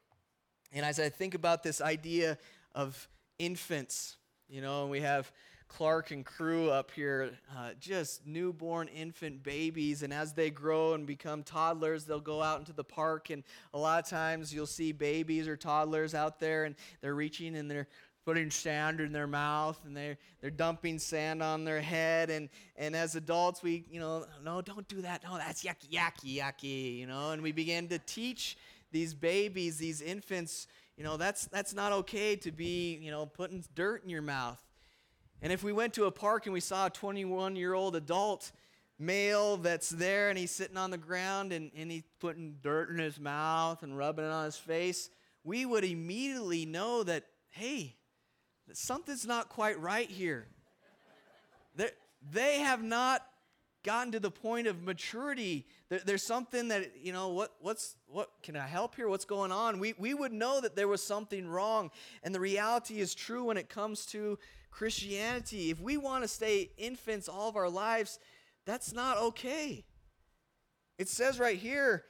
And 0.72 0.85
as 0.85 1.01
I 1.01 1.09
think 1.09 1.35
about 1.35 1.62
this 1.62 1.81
idea 1.81 2.38
of 2.74 3.09
infants, 3.38 4.16
you 4.48 4.61
know, 4.61 4.87
we 4.87 5.01
have 5.01 5.31
Clark 5.68 6.11
and 6.11 6.24
crew 6.24 6.70
up 6.70 6.90
here, 6.90 7.31
uh, 7.57 7.70
just 7.79 8.27
newborn 8.27 8.88
infant 8.88 9.42
babies. 9.42 10.03
And 10.03 10.12
as 10.12 10.33
they 10.33 10.51
grow 10.51 10.94
and 10.94 11.07
become 11.07 11.42
toddlers, 11.42 12.05
they'll 12.05 12.20
go 12.20 12.42
out 12.42 12.59
into 12.59 12.72
the 12.72 12.85
park. 12.85 13.31
And 13.31 13.44
a 13.74 13.79
lot 13.79 14.03
of 14.03 14.09
times 14.09 14.53
you'll 14.53 14.66
see 14.66 14.92
babies 14.92 15.46
or 15.46 15.57
toddlers 15.57 16.14
out 16.14 16.40
there 16.40 16.64
and 16.64 16.74
they're 17.01 17.14
reaching 17.14 17.55
and 17.57 17.70
they're 17.70 17.87
putting 18.24 18.51
sand 18.51 19.01
in 19.01 19.12
their 19.12 19.27
mouth 19.27 19.79
and 19.87 19.96
they're, 19.96 20.18
they're 20.40 20.51
dumping 20.51 20.98
sand 20.98 21.42
on 21.42 21.64
their 21.64 21.81
head. 21.81 22.31
And, 22.31 22.48
and 22.77 22.96
as 22.96 23.14
adults, 23.14 23.62
we, 23.62 23.85
you 23.90 24.01
know, 24.01 24.27
no, 24.42 24.62
don't 24.62 24.88
do 24.88 25.03
that. 25.03 25.22
No, 25.22 25.37
that's 25.37 25.62
yucky, 25.62 25.90
yucky, 25.90 26.38
yucky, 26.38 26.98
you 26.98 27.07
know. 27.07 27.31
And 27.31 27.42
we 27.42 27.53
begin 27.53 27.88
to 27.88 27.98
teach 27.98 28.57
these 28.92 29.14
babies, 29.14 29.79
these 29.79 30.01
infants, 30.01 30.66
you 30.96 31.05
know, 31.05 31.16
that's, 31.16 31.46
that's 31.46 31.74
not 31.74 31.92
okay 31.92 32.37
to 32.37 32.53
be, 32.53 32.98
you 33.01 33.11
know, 33.11 33.27
putting 33.27 33.64
dirt 33.74 34.03
in 34.05 34.11
your 34.11 34.22
mouth. 34.22 34.62
And 35.40 35.53
if 35.53 35.62
we 35.62 35.72
went 35.72 35.94
to 35.94 36.05
a 36.07 36.11
park 36.11 36.46
and 36.46 36.53
we 36.53 36.61
saw 36.61 36.87
a 36.87 36.90
21 36.90 37.57
year 37.57 37.74
old 37.74 37.94
adult 37.94 38.51
male 38.98 39.57
that's 39.57 39.90
there 39.90 40.29
and 40.29 40.38
he's 40.38 40.51
sitting 40.51 40.77
on 40.77 40.90
the 40.90 40.98
ground 40.98 41.53
and, 41.53 41.70
and 41.77 41.90
he's 41.90 42.03
putting 42.18 42.57
dirt 42.62 42.90
in 42.90 42.98
his 42.98 43.20
mouth 43.20 43.83
and 43.83 43.96
rubbing 43.96 44.24
it 44.24 44.31
on 44.31 44.44
his 44.44 44.57
face, 44.57 45.11
we 45.44 45.64
would 45.64 45.85
immediately 45.85 46.66
know 46.66 47.05
that, 47.05 47.24
hey, 47.51 47.96
something's 48.72 49.27
not 49.27 49.48
quite 49.48 49.81
right 49.81 50.11
here. 50.11 50.48
They're, 51.77 51.92
they 52.33 52.59
have 52.59 52.83
not 52.83 53.22
gotten 53.82 54.12
to 54.12 54.20
the 54.20 54.30
point 54.30 54.66
of 54.66 54.82
maturity. 54.82 55.66
There, 55.88 56.00
there's 56.04 56.22
something 56.22 56.68
that, 56.68 56.92
you 57.02 57.12
know, 57.12 57.28
what, 57.28 57.54
what's, 57.60 57.96
what, 58.06 58.30
can 58.42 58.56
I 58.56 58.66
help 58.66 58.94
here? 58.96 59.08
What's 59.08 59.24
going 59.24 59.52
on? 59.52 59.78
We, 59.78 59.94
we 59.98 60.14
would 60.14 60.32
know 60.32 60.60
that 60.60 60.76
there 60.76 60.88
was 60.88 61.02
something 61.02 61.48
wrong. 61.48 61.90
And 62.22 62.34
the 62.34 62.40
reality 62.40 63.00
is 63.00 63.14
true 63.14 63.44
when 63.44 63.56
it 63.56 63.68
comes 63.68 64.06
to 64.06 64.38
Christianity. 64.70 65.70
If 65.70 65.80
we 65.80 65.96
want 65.96 66.24
to 66.24 66.28
stay 66.28 66.70
infants 66.76 67.28
all 67.28 67.48
of 67.48 67.56
our 67.56 67.70
lives, 67.70 68.18
that's 68.64 68.92
not 68.92 69.18
okay. 69.18 69.84
It 70.98 71.08
says 71.08 71.38
right 71.38 71.58
here, 71.58 72.04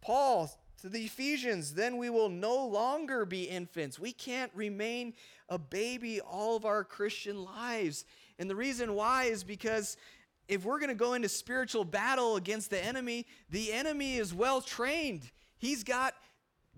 Paul 0.00 0.50
to 0.82 0.88
the 0.88 1.04
Ephesians, 1.04 1.74
then 1.74 1.96
we 1.96 2.10
will 2.10 2.28
no 2.28 2.66
longer 2.66 3.24
be 3.24 3.44
infants. 3.44 4.00
We 4.00 4.12
can't 4.12 4.50
remain 4.52 5.14
a 5.48 5.56
baby 5.56 6.20
all 6.20 6.56
of 6.56 6.64
our 6.64 6.82
Christian 6.82 7.44
lives. 7.44 8.04
And 8.40 8.50
the 8.50 8.56
reason 8.56 8.94
why 8.94 9.24
is 9.24 9.44
because 9.44 9.96
if 10.48 10.64
we're 10.64 10.78
going 10.78 10.88
to 10.88 10.94
go 10.94 11.14
into 11.14 11.28
spiritual 11.28 11.84
battle 11.84 12.36
against 12.36 12.70
the 12.70 12.84
enemy, 12.84 13.26
the 13.50 13.72
enemy 13.72 14.16
is 14.16 14.34
well 14.34 14.60
trained. 14.60 15.30
He's 15.58 15.84
got 15.84 16.14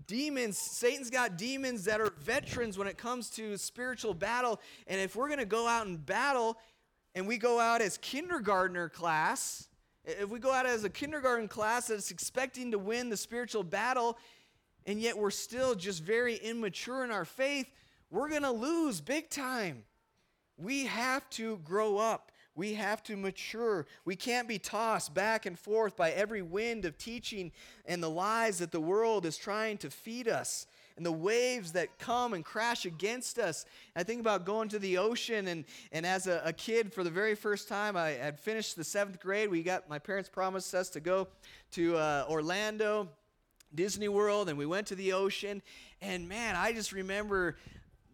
demons. 0.07 0.57
Satan's 0.57 1.09
got 1.09 1.37
demons 1.37 1.85
that 1.85 1.99
are 1.99 2.13
veterans 2.19 2.77
when 2.77 2.87
it 2.87 2.97
comes 2.97 3.29
to 3.31 3.57
spiritual 3.57 4.13
battle. 4.13 4.59
And 4.87 5.01
if 5.01 5.15
we're 5.15 5.27
going 5.27 5.39
to 5.39 5.45
go 5.45 5.67
out 5.67 5.87
and 5.87 6.03
battle 6.05 6.57
and 7.15 7.27
we 7.27 7.37
go 7.37 7.59
out 7.59 7.81
as 7.81 7.97
kindergartner 7.97 8.89
class, 8.89 9.67
if 10.05 10.29
we 10.29 10.39
go 10.39 10.51
out 10.51 10.65
as 10.65 10.83
a 10.83 10.89
kindergarten 10.89 11.47
class 11.47 11.87
that's 11.87 12.11
expecting 12.11 12.71
to 12.71 12.77
win 12.77 13.09
the 13.09 13.17
spiritual 13.17 13.63
battle, 13.63 14.17
and 14.85 15.01
yet 15.01 15.17
we're 15.17 15.31
still 15.31 15.73
just 15.73 16.03
very 16.03 16.35
immature 16.35 17.03
in 17.03 17.11
our 17.11 17.25
faith, 17.25 17.71
we're 18.11 18.29
going 18.29 18.43
to 18.43 18.51
lose 18.51 19.01
big 19.01 19.29
time. 19.29 19.83
We 20.57 20.85
have 20.85 21.27
to 21.31 21.57
grow 21.63 21.97
up. 21.97 22.31
We 22.55 22.75
have 22.75 23.03
to 23.03 23.17
mature. 23.17 23.85
We 24.05 24.15
can't 24.15 24.47
be 24.47 24.57
tossed 24.57 25.13
back 25.13 25.45
and 25.45 25.59
forth 25.59 25.95
by 25.95 26.11
every 26.11 26.41
wind 26.41 26.85
of 26.85 26.97
teaching 26.97 27.51
and 27.85 28.01
the 28.01 28.09
lies 28.09 28.59
that 28.59 28.71
the 28.71 28.79
world 28.79 29.25
is 29.25 29.37
trying 29.37 29.77
to 29.79 29.89
feed 29.89 30.27
us 30.27 30.65
and 30.97 31.05
the 31.05 31.11
waves 31.11 31.73
that 31.73 31.99
come 31.99 32.33
and 32.33 32.45
crash 32.45 32.85
against 32.85 33.37
us. 33.37 33.65
I 33.95 34.03
think 34.03 34.21
about 34.21 34.45
going 34.45 34.69
to 34.69 34.79
the 34.79 34.97
ocean, 34.97 35.49
and, 35.49 35.65
and 35.91 36.05
as 36.05 36.27
a, 36.27 36.41
a 36.45 36.53
kid, 36.53 36.93
for 36.93 37.03
the 37.03 37.09
very 37.09 37.35
first 37.35 37.67
time, 37.67 37.97
I 37.97 38.11
had 38.11 38.39
finished 38.39 38.77
the 38.77 38.83
seventh 38.83 39.19
grade. 39.19 39.49
We 39.49 39.61
got 39.61 39.89
my 39.89 39.99
parents 39.99 40.29
promised 40.29 40.73
us 40.73 40.89
to 40.91 41.01
go 41.01 41.27
to 41.71 41.97
uh, 41.97 42.25
Orlando. 42.29 43.09
Disney 43.73 44.07
World 44.07 44.47
and 44.47 44.57
we 44.57 44.65
went 44.65 44.87
to 44.87 44.95
the 44.95 45.11
ocean 45.11 45.61
and 46.01 46.29
man 46.29 46.55
I 46.55 46.71
just 46.71 46.93
remember 46.93 47.57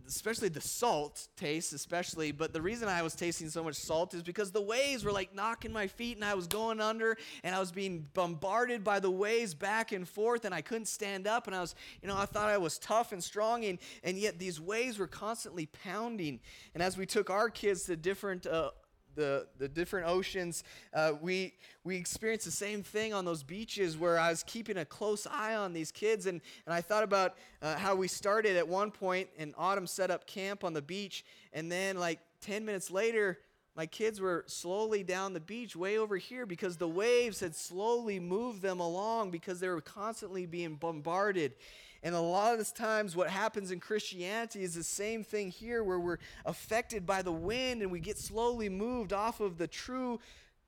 especially 0.07 0.49
the 0.49 0.61
salt 0.61 1.27
taste, 1.35 1.73
especially. 1.73 2.31
But 2.31 2.53
the 2.53 2.61
reason 2.61 2.87
I 2.87 3.01
was 3.01 3.15
tasting 3.15 3.49
so 3.49 3.63
much 3.63 3.75
salt 3.75 4.13
is 4.13 4.23
because 4.23 4.51
the 4.51 4.61
waves 4.61 5.03
were 5.03 5.11
like 5.11 5.33
knocking 5.33 5.71
my 5.71 5.87
feet 5.87 6.17
and 6.17 6.25
I 6.25 6.33
was 6.33 6.47
going 6.47 6.79
under 6.79 7.17
and 7.43 7.55
I 7.55 7.59
was 7.59 7.71
being 7.71 8.07
bombarded 8.13 8.83
by 8.83 8.99
the 8.99 9.11
waves 9.11 9.53
back 9.53 9.91
and 9.91 10.07
forth 10.07 10.45
and 10.45 10.53
I 10.53 10.61
couldn't 10.61 10.87
stand 10.87 11.27
up. 11.27 11.47
And 11.47 11.55
I 11.55 11.61
was, 11.61 11.75
you 12.01 12.07
know, 12.07 12.17
I 12.17 12.25
thought 12.25 12.49
I 12.49 12.57
was 12.57 12.77
tough 12.79 13.11
and 13.11 13.23
strong 13.23 13.65
and, 13.65 13.79
and 14.03 14.17
yet 14.17 14.39
these 14.39 14.59
waves 14.59 14.99
were 14.99 15.07
constantly 15.07 15.67
pounding. 15.67 16.39
And 16.73 16.81
as 16.81 16.97
we 16.97 17.05
took 17.05 17.29
our 17.29 17.49
kids 17.49 17.83
to 17.83 17.95
different 17.95 18.45
uh, 18.45 18.71
the, 19.15 19.47
the 19.57 19.67
different 19.67 20.07
oceans, 20.07 20.63
uh, 20.93 21.13
we, 21.21 21.53
we 21.83 21.95
experienced 21.97 22.45
the 22.45 22.51
same 22.51 22.83
thing 22.83 23.13
on 23.13 23.25
those 23.25 23.43
beaches 23.43 23.97
where 23.97 24.19
I 24.19 24.29
was 24.29 24.43
keeping 24.43 24.77
a 24.77 24.85
close 24.85 25.27
eye 25.27 25.55
on 25.55 25.73
these 25.73 25.91
kids. 25.91 26.25
And, 26.25 26.41
and 26.65 26.73
I 26.73 26.81
thought 26.81 27.03
about 27.03 27.35
uh, 27.61 27.77
how 27.77 27.95
we 27.95 28.07
started 28.07 28.57
at 28.57 28.67
one 28.67 28.91
point, 28.91 29.29
and 29.37 29.53
Autumn 29.57 29.87
set 29.87 30.11
up 30.11 30.27
camp 30.27 30.63
on 30.63 30.73
the 30.73 30.81
beach. 30.81 31.25
And 31.53 31.71
then, 31.71 31.97
like 31.97 32.19
10 32.41 32.65
minutes 32.65 32.91
later, 32.91 33.39
my 33.75 33.85
kids 33.85 34.19
were 34.19 34.43
slowly 34.47 35.01
down 35.03 35.33
the 35.33 35.39
beach 35.39 35.75
way 35.75 35.97
over 35.97 36.17
here 36.17 36.45
because 36.45 36.77
the 36.77 36.87
waves 36.87 37.39
had 37.39 37.55
slowly 37.55 38.19
moved 38.19 38.61
them 38.61 38.79
along 38.81 39.31
because 39.31 39.59
they 39.59 39.69
were 39.69 39.81
constantly 39.81 40.45
being 40.45 40.75
bombarded. 40.75 41.53
And 42.03 42.15
a 42.15 42.19
lot 42.19 42.59
of 42.59 42.73
times, 42.73 43.15
what 43.15 43.29
happens 43.29 43.71
in 43.71 43.79
Christianity 43.79 44.63
is 44.63 44.73
the 44.73 44.83
same 44.83 45.23
thing 45.23 45.51
here, 45.51 45.83
where 45.83 45.99
we're 45.99 46.17
affected 46.45 47.05
by 47.05 47.21
the 47.21 47.31
wind 47.31 47.81
and 47.81 47.91
we 47.91 47.99
get 47.99 48.17
slowly 48.17 48.69
moved 48.69 49.13
off 49.13 49.39
of 49.39 49.57
the 49.57 49.67
true 49.67 50.19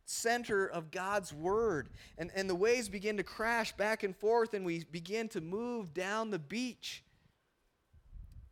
center 0.05 0.67
of 0.67 0.91
God's 0.91 1.33
word. 1.33 1.89
And, 2.17 2.29
and 2.35 2.47
the 2.49 2.55
waves 2.55 2.87
begin 2.87 3.17
to 3.17 3.23
crash 3.23 3.71
back 3.71 4.03
and 4.03 4.15
forth, 4.15 4.53
and 4.53 4.63
we 4.63 4.83
begin 4.91 5.27
to 5.29 5.41
move 5.41 5.93
down 5.93 6.29
the 6.29 6.39
beach. 6.39 7.03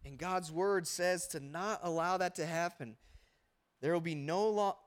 And 0.04 0.18
God's 0.18 0.52
word 0.52 0.88
says 0.88 1.28
to 1.28 1.40
not 1.40 1.82
allow 1.84 2.18
that 2.18 2.36
to 2.36 2.46
happen. 2.48 2.96
There 3.82 3.94
will 3.94 4.02
be 4.02 4.16
no 4.16 4.50
lo- 4.50 4.78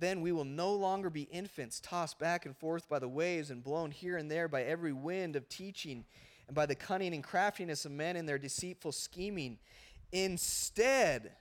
then 0.00 0.20
we 0.20 0.32
will 0.32 0.44
no 0.44 0.72
longer 0.72 1.08
be 1.08 1.22
infants 1.22 1.78
tossed 1.78 2.18
back 2.18 2.46
and 2.46 2.56
forth 2.56 2.88
by 2.88 2.98
the 2.98 3.08
waves 3.08 3.50
and 3.50 3.62
blown 3.62 3.92
here 3.92 4.16
and 4.16 4.28
there 4.28 4.48
by 4.48 4.64
every 4.64 4.92
wind 4.92 5.36
of 5.36 5.48
teaching 5.48 6.04
and 6.46 6.54
by 6.54 6.66
the 6.66 6.74
cunning 6.74 7.14
and 7.14 7.24
craftiness 7.24 7.84
of 7.84 7.92
men 7.92 8.16
in 8.16 8.26
their 8.26 8.38
deceitful 8.38 8.92
scheming. 8.92 9.58
Instead, 10.12 11.32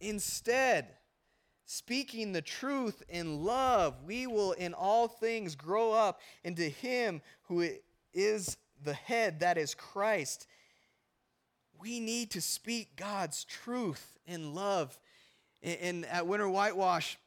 instead, 0.00 0.88
speaking 1.66 2.32
the 2.32 2.42
truth 2.42 3.02
in 3.08 3.44
love, 3.44 4.02
we 4.04 4.26
will 4.26 4.52
in 4.52 4.74
all 4.74 5.08
things 5.08 5.54
grow 5.54 5.92
up 5.92 6.20
into 6.44 6.62
Him 6.62 7.20
who 7.42 7.68
is 8.14 8.56
the 8.82 8.94
head, 8.94 9.40
that 9.40 9.58
is 9.58 9.74
Christ. 9.74 10.46
We 11.80 12.00
need 12.00 12.30
to 12.32 12.40
speak 12.40 12.96
God's 12.96 13.44
truth 13.44 14.18
in 14.26 14.54
love. 14.54 14.98
And 15.62 16.06
at 16.06 16.26
Winter 16.26 16.48
Whitewash, 16.48 17.18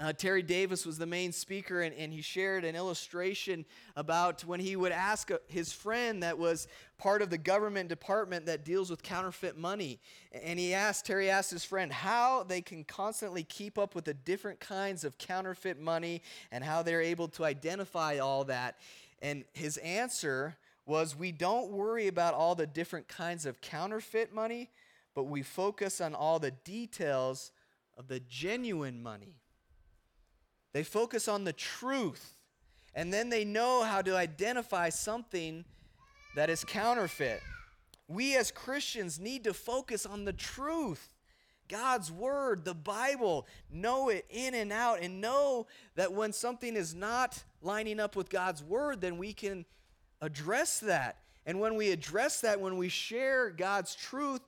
uh, 0.00 0.14
Terry 0.14 0.42
Davis 0.42 0.86
was 0.86 0.96
the 0.96 1.06
main 1.06 1.30
speaker, 1.30 1.82
and, 1.82 1.94
and 1.94 2.10
he 2.10 2.22
shared 2.22 2.64
an 2.64 2.74
illustration 2.74 3.66
about 3.96 4.42
when 4.46 4.58
he 4.58 4.74
would 4.74 4.92
ask 4.92 5.30
a, 5.30 5.38
his 5.46 5.74
friend 5.74 6.22
that 6.22 6.38
was 6.38 6.68
part 6.96 7.20
of 7.20 7.28
the 7.28 7.36
government 7.36 7.90
department 7.90 8.46
that 8.46 8.64
deals 8.64 8.88
with 8.88 9.02
counterfeit 9.02 9.58
money. 9.58 10.00
And 10.32 10.58
he 10.58 10.72
asked, 10.72 11.04
Terry 11.04 11.28
asked 11.28 11.50
his 11.50 11.64
friend, 11.64 11.92
how 11.92 12.44
they 12.44 12.62
can 12.62 12.82
constantly 12.84 13.42
keep 13.42 13.76
up 13.76 13.94
with 13.94 14.06
the 14.06 14.14
different 14.14 14.58
kinds 14.58 15.04
of 15.04 15.18
counterfeit 15.18 15.78
money 15.78 16.22
and 16.50 16.64
how 16.64 16.82
they're 16.82 17.02
able 17.02 17.28
to 17.28 17.44
identify 17.44 18.18
all 18.18 18.44
that. 18.44 18.78
And 19.20 19.44
his 19.52 19.76
answer 19.78 20.56
was, 20.86 21.14
We 21.14 21.30
don't 21.30 21.72
worry 21.72 22.06
about 22.06 22.32
all 22.32 22.54
the 22.54 22.66
different 22.66 23.06
kinds 23.06 23.44
of 23.44 23.60
counterfeit 23.60 24.32
money, 24.32 24.70
but 25.14 25.24
we 25.24 25.42
focus 25.42 26.00
on 26.00 26.14
all 26.14 26.38
the 26.38 26.52
details 26.52 27.52
of 27.98 28.08
the 28.08 28.20
genuine 28.20 29.02
money. 29.02 29.39
They 30.72 30.82
focus 30.82 31.28
on 31.28 31.44
the 31.44 31.52
truth, 31.52 32.36
and 32.94 33.12
then 33.12 33.28
they 33.28 33.44
know 33.44 33.82
how 33.82 34.02
to 34.02 34.16
identify 34.16 34.88
something 34.88 35.64
that 36.36 36.50
is 36.50 36.64
counterfeit. 36.64 37.40
We 38.08 38.36
as 38.36 38.50
Christians 38.50 39.18
need 39.18 39.44
to 39.44 39.54
focus 39.54 40.06
on 40.06 40.24
the 40.24 40.32
truth. 40.32 41.08
God's 41.68 42.10
word, 42.10 42.64
the 42.64 42.74
Bible, 42.74 43.46
know 43.70 44.08
it 44.08 44.26
in 44.28 44.54
and 44.54 44.72
out, 44.72 45.00
and 45.00 45.20
know 45.20 45.66
that 45.94 46.12
when 46.12 46.32
something 46.32 46.74
is 46.74 46.94
not 46.94 47.44
lining 47.62 48.00
up 48.00 48.16
with 48.16 48.28
God's 48.28 48.62
word, 48.62 49.00
then 49.00 49.18
we 49.18 49.32
can 49.32 49.64
address 50.20 50.80
that. 50.80 51.18
And 51.46 51.60
when 51.60 51.76
we 51.76 51.90
address 51.90 52.40
that, 52.40 52.60
when 52.60 52.76
we 52.76 52.88
share 52.88 53.50
God's 53.50 53.94
truth, 53.94 54.40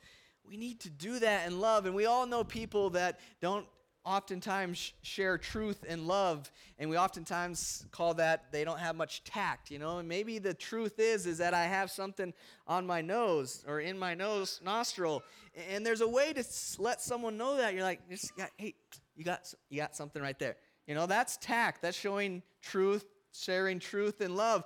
we 0.45 0.57
need 0.57 0.81
to 0.81 0.91
do 0.91 1.19
that 1.21 1.47
in 1.47 1.61
love. 1.61 1.87
And 1.87 1.95
we 1.95 2.07
all 2.07 2.27
know 2.27 2.45
people 2.45 2.91
that 2.91 3.21
don't 3.41 3.67
oftentimes 4.05 4.93
share 5.03 5.39
truth 5.39 5.85
and 5.89 6.07
love 6.07 6.51
and 6.79 6.91
we 6.91 6.99
oftentimes 6.99 7.87
call 7.93 8.15
that 8.15 8.51
they 8.51 8.65
don't 8.65 8.81
have 8.81 8.97
much 8.97 9.23
tact 9.25 9.71
you 9.71 9.79
know? 9.79 9.99
And 9.99 10.09
maybe 10.09 10.39
the 10.39 10.55
truth 10.55 10.99
is 10.99 11.27
is 11.27 11.39
that 11.39 11.55
i 11.55 11.65
have 11.65 11.91
something 11.91 12.35
on 12.67 12.87
my 12.87 13.01
nose 13.01 13.65
or 13.67 13.81
in 13.81 13.99
my 13.99 14.15
nose 14.15 14.61
nostril 14.65 15.23
and 15.71 15.85
there's 15.85 16.01
a 16.01 16.09
way 16.09 16.33
to 16.33 16.45
let 16.79 17.01
someone 17.01 17.37
know 17.37 17.57
that 17.57 17.75
you're 17.75 17.83
like 17.83 18.09
just 18.09 18.33
hey 18.57 18.75
you 19.17 19.25
got 19.25 19.53
you 19.69 19.79
got 19.79 19.95
something 19.95 20.23
right 20.23 20.39
there. 20.39 20.57
You 20.87 20.95
know 20.95 21.07
that's 21.07 21.37
tact 21.37 21.83
that's 21.83 21.97
showing 21.97 22.43
truth 22.63 23.05
sharing 23.33 23.79
truth 23.79 24.21
and 24.21 24.37
love. 24.37 24.65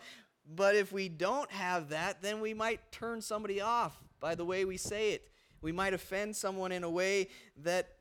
But 0.55 0.77
if 0.77 0.93
we 0.93 1.09
don't 1.09 1.51
have 1.51 1.91
that 1.91 2.23
then 2.23 2.41
we 2.41 2.55
might 2.55 2.81
turn 2.93 3.21
somebody 3.21 3.61
off 3.61 3.97
by 4.21 4.35
the 4.35 4.45
way 4.45 4.65
we 4.65 4.77
say 4.77 5.13
it. 5.13 5.29
We 5.63 5.73
might 5.73 5.95
offend 5.95 6.37
someone 6.37 6.71
in 6.71 6.85
a 6.85 6.91
way 6.91 7.29
that 7.63 7.96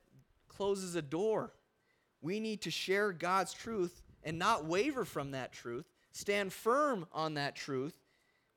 closes 0.56 0.96
a 0.96 1.02
door. 1.02 1.54
We 2.22 2.40
need 2.40 2.62
to 2.62 2.72
share 2.72 3.12
God's 3.12 3.54
truth 3.54 4.02
and 4.24 4.40
not 4.40 4.66
waver 4.66 5.06
from 5.06 5.32
that 5.32 5.52
truth, 5.52 5.86
stand 6.12 6.52
firm 6.52 7.06
on 7.14 7.36
that 7.36 7.56
truth, 7.56 7.96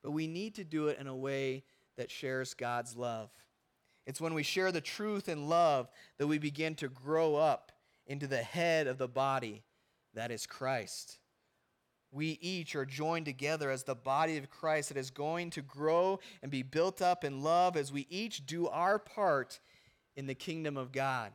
but 0.03 0.13
we 0.13 0.27
need 0.27 0.55
to 0.55 0.65
do 0.65 0.89
it 0.89 0.99
in 0.99 1.07
a 1.07 1.17
way 1.17 1.65
that 1.97 2.11
shares 2.11 2.55
God's 2.55 2.97
love. 2.97 3.31
It's 4.07 4.21
when 4.21 4.33
we 4.33 4.43
share 4.43 4.73
the 4.73 4.81
truth 4.81 5.29
and 5.29 5.51
love 5.51 5.91
that 6.17 6.27
we 6.27 6.39
begin 6.39 6.75
to 6.77 6.89
grow 6.89 7.37
up 7.37 7.73
into 8.07 8.27
the 8.27 8.43
head 8.43 8.87
of 8.87 8.97
the 8.97 9.09
body 9.09 9.63
that 10.15 10.31
is 10.31 10.47
Christ. 10.47 11.19
We 12.11 12.39
each 12.41 12.75
are 12.75 12.87
joined 12.87 13.27
together 13.27 13.71
as 13.71 13.85
the 13.85 13.95
body 13.95 14.39
of 14.39 14.49
Christ 14.49 14.89
that 14.89 14.97
is 14.97 15.11
going 15.11 15.51
to 15.51 15.61
grow 15.61 16.21
and 16.43 16.51
be 16.51 16.63
built 16.63 17.03
up 17.03 17.23
in 17.23 17.43
love 17.43 17.77
as 17.77 17.93
we 17.93 18.07
each 18.09 18.47
do 18.47 18.67
our 18.69 18.99
part 18.99 19.61
in 20.17 20.27
the 20.27 20.35
kingdom 20.35 20.79
of 20.79 20.91
God. 20.91 21.33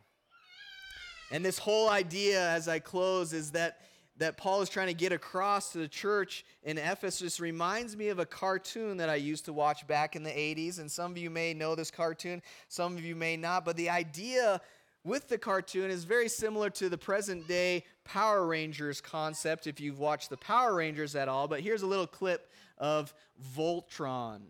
And 1.34 1.44
this 1.44 1.58
whole 1.58 1.90
idea, 1.90 2.48
as 2.52 2.68
I 2.68 2.78
close, 2.78 3.34
is 3.34 3.54
that, 3.54 3.80
that 4.18 4.38
Paul 4.38 4.62
is 4.62 4.70
trying 4.70 4.90
to 4.90 4.94
get 4.94 5.12
across 5.12 5.72
to 5.72 5.80
the 5.80 5.88
church 5.88 6.46
in 6.62 6.78
Ephesus 6.78 7.40
reminds 7.40 7.98
me 7.98 8.10
of 8.10 8.20
a 8.20 8.26
cartoon 8.26 8.98
that 8.98 9.10
I 9.10 9.16
used 9.16 9.46
to 9.46 9.54
watch 9.54 9.88
back 9.88 10.16
in 10.16 10.22
the 10.22 10.30
80s. 10.30 10.78
And 10.78 10.92
some 10.92 11.10
of 11.10 11.18
you 11.18 11.32
may 11.32 11.56
know 11.56 11.74
this 11.74 11.90
cartoon, 11.90 12.44
some 12.68 12.96
of 12.96 13.04
you 13.04 13.16
may 13.16 13.36
not. 13.36 13.66
But 13.66 13.78
the 13.78 13.90
idea 13.90 14.62
with 15.04 15.28
the 15.28 15.40
cartoon 15.40 15.90
is 15.90 16.04
very 16.04 16.30
similar 16.30 16.70
to 16.70 16.88
the 16.88 17.00
present 17.00 17.48
day 17.48 17.84
Power 18.06 18.46
Rangers 18.46 19.02
concept, 19.02 19.66
if 19.66 19.80
you've 19.80 19.98
watched 19.98 20.30
the 20.30 20.38
Power 20.38 20.76
Rangers 20.76 21.16
at 21.16 21.28
all. 21.28 21.48
But 21.48 21.62
here's 21.62 21.82
a 21.82 21.88
little 21.88 22.06
clip 22.06 22.48
of 22.78 23.12
Voltron. 23.58 24.42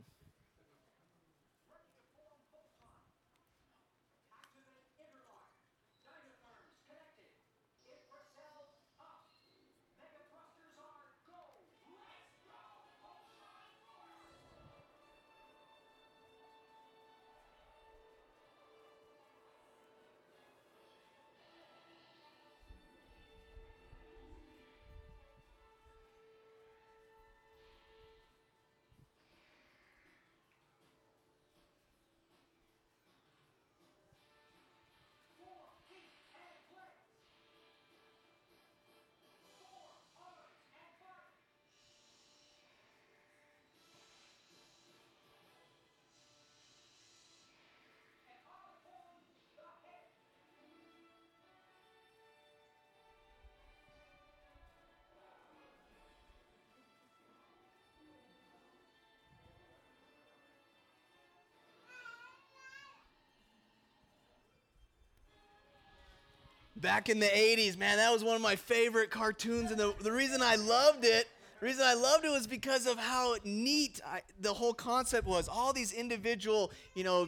Back 66.76 67.10
in 67.10 67.20
the 67.20 67.28
80s, 67.28 67.78
man, 67.78 67.98
that 67.98 68.12
was 68.12 68.24
one 68.24 68.36
of 68.36 68.42
my 68.42 68.56
favorite 68.56 69.12
cartoons. 69.12 69.72
And 69.72 69.80
the, 69.80 69.94
the 70.02 70.12
reason 70.12 70.42
I 70.42 70.56
loved 70.56 71.06
it, 71.06 71.28
the 71.60 71.66
reason 71.66 71.84
I 71.86 71.94
loved 71.94 72.26
it 72.26 72.32
was 72.32 72.48
because 72.48 72.88
of 72.88 72.98
how 72.98 73.36
neat 73.44 74.02
I, 74.06 74.22
the 74.40 74.54
whole 74.54 74.74
concept 74.74 75.28
was. 75.28 75.48
All 75.48 75.74
these 75.74 75.94
individual, 75.94 76.72
you 76.96 77.04
know, 77.04 77.28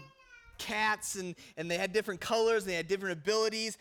cats, 0.58 1.16
and, 1.16 1.36
and 1.58 1.70
they 1.70 1.78
had 1.78 1.94
different 1.94 2.22
colors, 2.22 2.64
and 2.64 2.72
they 2.72 2.76
had 2.76 2.88
different 2.88 3.20
abilities. 3.20 3.78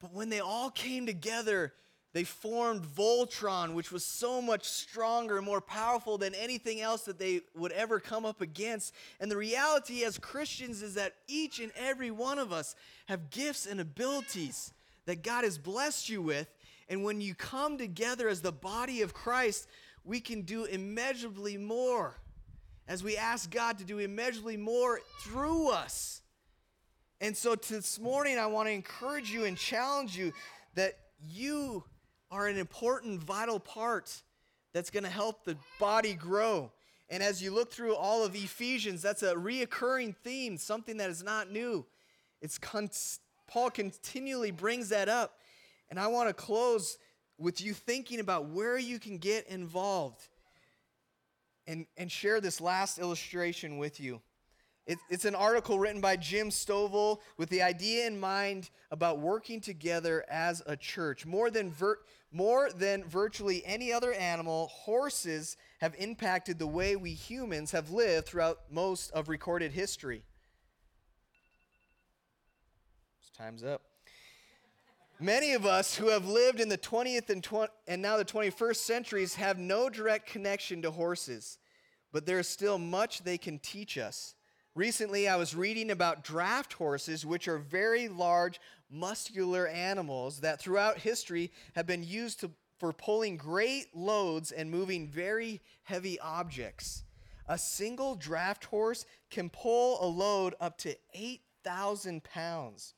But 0.00 0.12
when 0.12 0.28
they 0.28 0.40
all 0.40 0.70
came 0.70 1.06
together, 1.06 1.72
they 2.14 2.24
formed 2.24 2.82
Voltron, 2.82 3.74
which 3.74 3.92
was 3.92 4.04
so 4.04 4.40
much 4.40 4.64
stronger 4.64 5.36
and 5.36 5.44
more 5.44 5.60
powerful 5.60 6.16
than 6.16 6.34
anything 6.34 6.80
else 6.80 7.02
that 7.02 7.18
they 7.18 7.42
would 7.54 7.72
ever 7.72 8.00
come 8.00 8.24
up 8.24 8.40
against. 8.40 8.94
And 9.20 9.30
the 9.30 9.36
reality 9.36 10.04
as 10.04 10.18
Christians 10.18 10.82
is 10.82 10.94
that 10.94 11.14
each 11.26 11.60
and 11.60 11.70
every 11.76 12.10
one 12.10 12.38
of 12.38 12.52
us 12.52 12.74
have 13.06 13.30
gifts 13.30 13.66
and 13.66 13.80
abilities 13.80 14.72
that 15.08 15.22
God 15.22 15.42
has 15.44 15.56
blessed 15.56 16.10
you 16.10 16.20
with. 16.20 16.46
And 16.90 17.02
when 17.02 17.22
you 17.22 17.34
come 17.34 17.78
together 17.78 18.28
as 18.28 18.42
the 18.42 18.52
body 18.52 19.00
of 19.00 19.14
Christ, 19.14 19.66
we 20.04 20.20
can 20.20 20.42
do 20.42 20.64
immeasurably 20.64 21.56
more 21.56 22.18
as 22.86 23.02
we 23.02 23.16
ask 23.16 23.50
God 23.50 23.78
to 23.78 23.84
do 23.84 24.00
immeasurably 24.00 24.58
more 24.58 25.00
through 25.22 25.70
us. 25.70 26.20
And 27.22 27.34
so 27.34 27.54
this 27.54 27.98
morning, 27.98 28.38
I 28.38 28.48
want 28.48 28.68
to 28.68 28.72
encourage 28.72 29.30
you 29.30 29.46
and 29.46 29.56
challenge 29.56 30.14
you 30.14 30.34
that 30.74 30.98
you 31.26 31.84
are 32.30 32.46
an 32.46 32.58
important, 32.58 33.22
vital 33.22 33.58
part 33.58 34.22
that's 34.74 34.90
going 34.90 35.04
to 35.04 35.10
help 35.10 35.42
the 35.46 35.56
body 35.80 36.12
grow. 36.12 36.70
And 37.08 37.22
as 37.22 37.42
you 37.42 37.50
look 37.50 37.72
through 37.72 37.96
all 37.96 38.26
of 38.26 38.34
Ephesians, 38.34 39.00
that's 39.00 39.22
a 39.22 39.34
reoccurring 39.34 40.16
theme, 40.16 40.58
something 40.58 40.98
that 40.98 41.08
is 41.08 41.22
not 41.22 41.50
new. 41.50 41.86
It's 42.42 42.58
con- 42.58 42.90
Paul 43.48 43.70
continually 43.70 44.50
brings 44.50 44.90
that 44.90 45.08
up. 45.08 45.38
And 45.90 45.98
I 45.98 46.06
want 46.06 46.28
to 46.28 46.34
close 46.34 46.98
with 47.38 47.60
you 47.60 47.72
thinking 47.72 48.20
about 48.20 48.48
where 48.50 48.78
you 48.78 48.98
can 48.98 49.18
get 49.18 49.46
involved 49.48 50.28
and, 51.66 51.86
and 51.96 52.10
share 52.10 52.40
this 52.40 52.60
last 52.60 52.98
illustration 52.98 53.78
with 53.78 54.00
you. 54.00 54.20
It, 54.86 54.98
it's 55.10 55.26
an 55.26 55.34
article 55.34 55.78
written 55.78 56.00
by 56.00 56.16
Jim 56.16 56.48
Stovall 56.48 57.18
with 57.36 57.50
the 57.50 57.60
idea 57.60 58.06
in 58.06 58.18
mind 58.18 58.70
about 58.90 59.18
working 59.18 59.60
together 59.60 60.24
as 60.30 60.62
a 60.66 60.76
church. 60.76 61.26
More 61.26 61.50
than, 61.50 61.70
vir- 61.70 61.98
more 62.32 62.70
than 62.74 63.04
virtually 63.04 63.62
any 63.66 63.92
other 63.92 64.14
animal, 64.14 64.68
horses 64.68 65.58
have 65.80 65.94
impacted 65.98 66.58
the 66.58 66.66
way 66.66 66.96
we 66.96 67.12
humans 67.12 67.70
have 67.72 67.90
lived 67.90 68.26
throughout 68.26 68.60
most 68.70 69.10
of 69.10 69.28
recorded 69.28 69.72
history. 69.72 70.22
Time's 73.38 73.62
up. 73.62 73.82
Many 75.20 75.52
of 75.52 75.64
us 75.64 75.94
who 75.94 76.08
have 76.08 76.26
lived 76.26 76.58
in 76.58 76.68
the 76.68 76.76
20th 76.76 77.30
and, 77.30 77.40
20, 77.40 77.72
and 77.86 78.02
now 78.02 78.16
the 78.16 78.24
21st 78.24 78.78
centuries 78.78 79.36
have 79.36 79.60
no 79.60 79.88
direct 79.88 80.26
connection 80.26 80.82
to 80.82 80.90
horses, 80.90 81.58
but 82.12 82.26
there 82.26 82.40
is 82.40 82.48
still 82.48 82.78
much 82.78 83.22
they 83.22 83.38
can 83.38 83.60
teach 83.60 83.96
us. 83.96 84.34
Recently, 84.74 85.28
I 85.28 85.36
was 85.36 85.54
reading 85.54 85.92
about 85.92 86.24
draft 86.24 86.72
horses, 86.72 87.24
which 87.24 87.46
are 87.46 87.58
very 87.58 88.08
large, 88.08 88.60
muscular 88.90 89.68
animals 89.68 90.40
that 90.40 90.60
throughout 90.60 90.98
history 90.98 91.52
have 91.76 91.86
been 91.86 92.02
used 92.02 92.40
to, 92.40 92.50
for 92.80 92.92
pulling 92.92 93.36
great 93.36 93.94
loads 93.94 94.50
and 94.50 94.68
moving 94.68 95.06
very 95.06 95.60
heavy 95.84 96.18
objects. 96.18 97.04
A 97.46 97.56
single 97.56 98.16
draft 98.16 98.64
horse 98.64 99.06
can 99.30 99.48
pull 99.48 100.04
a 100.04 100.08
load 100.08 100.56
up 100.60 100.76
to 100.78 100.96
8,000 101.14 102.24
pounds. 102.24 102.94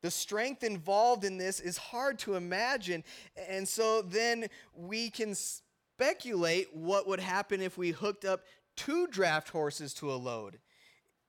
The 0.00 0.10
strength 0.10 0.62
involved 0.62 1.24
in 1.24 1.38
this 1.38 1.60
is 1.60 1.76
hard 1.76 2.18
to 2.20 2.34
imagine. 2.34 3.02
And 3.48 3.66
so 3.66 4.02
then 4.02 4.46
we 4.74 5.10
can 5.10 5.34
speculate 5.34 6.74
what 6.74 7.08
would 7.08 7.20
happen 7.20 7.60
if 7.60 7.76
we 7.76 7.90
hooked 7.90 8.24
up 8.24 8.44
two 8.76 9.06
draft 9.08 9.48
horses 9.48 9.92
to 9.94 10.12
a 10.12 10.14
load. 10.14 10.58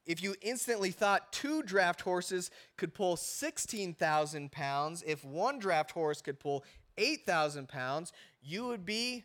If 0.05 0.23
you 0.23 0.35
instantly 0.41 0.91
thought 0.91 1.31
two 1.31 1.61
draft 1.63 2.01
horses 2.01 2.51
could 2.77 2.93
pull 2.93 3.15
16,000 3.15 4.51
pounds, 4.51 5.03
if 5.05 5.23
one 5.23 5.59
draft 5.59 5.91
horse 5.91 6.21
could 6.21 6.39
pull 6.39 6.63
8,000 6.97 7.67
pounds, 7.67 8.11
you 8.41 8.65
would 8.67 8.85
be 8.85 9.23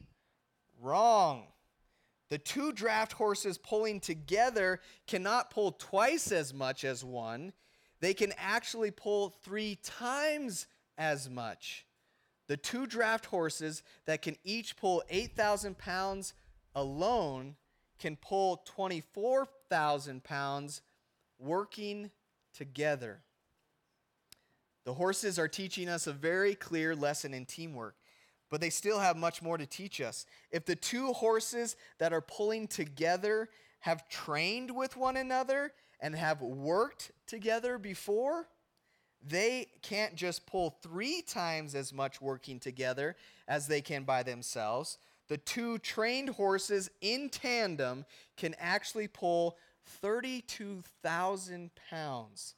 wrong. 0.80 1.46
The 2.30 2.38
two 2.38 2.72
draft 2.72 3.12
horses 3.12 3.58
pulling 3.58 4.00
together 4.00 4.80
cannot 5.06 5.50
pull 5.50 5.72
twice 5.72 6.32
as 6.32 6.52
much 6.52 6.84
as 6.84 7.04
one 7.04 7.52
they 8.04 8.14
can 8.14 8.32
actually 8.36 8.90
pull 8.90 9.30
three 9.42 9.78
times 9.82 10.66
as 10.98 11.30
much. 11.30 11.86
The 12.48 12.56
two 12.56 12.86
draft 12.86 13.26
horses 13.26 13.82
that 14.04 14.20
can 14.20 14.36
each 14.44 14.76
pull 14.76 15.02
8,000 15.08 15.78
pounds 15.78 16.34
alone 16.74 17.56
can 17.98 18.16
pull 18.16 18.62
24,000 18.66 20.22
pounds 20.22 20.82
working 21.38 22.10
together. 22.52 23.22
The 24.84 24.94
horses 24.94 25.38
are 25.38 25.48
teaching 25.48 25.88
us 25.88 26.06
a 26.06 26.12
very 26.12 26.54
clear 26.54 26.94
lesson 26.94 27.32
in 27.32 27.46
teamwork, 27.46 27.96
but 28.50 28.60
they 28.60 28.70
still 28.70 28.98
have 28.98 29.16
much 29.16 29.40
more 29.40 29.56
to 29.56 29.66
teach 29.66 30.00
us. 30.02 30.26
If 30.50 30.66
the 30.66 30.76
two 30.76 31.14
horses 31.14 31.76
that 31.98 32.12
are 32.12 32.20
pulling 32.20 32.68
together 32.68 33.48
have 33.80 34.08
trained 34.08 34.70
with 34.70 34.96
one 34.96 35.16
another 35.16 35.72
and 36.04 36.14
have 36.14 36.42
worked 36.42 37.12
together 37.26 37.78
before, 37.78 38.46
they 39.26 39.68
can't 39.80 40.14
just 40.14 40.46
pull 40.46 40.76
three 40.82 41.22
times 41.22 41.74
as 41.74 41.94
much 41.94 42.20
working 42.20 42.60
together 42.60 43.16
as 43.48 43.66
they 43.66 43.80
can 43.80 44.04
by 44.04 44.22
themselves. 44.22 44.98
the 45.28 45.38
two 45.38 45.78
trained 45.78 46.28
horses 46.28 46.90
in 47.00 47.30
tandem 47.30 48.04
can 48.36 48.54
actually 48.58 49.08
pull 49.08 49.56
32,000 50.02 51.70
pounds, 51.88 52.54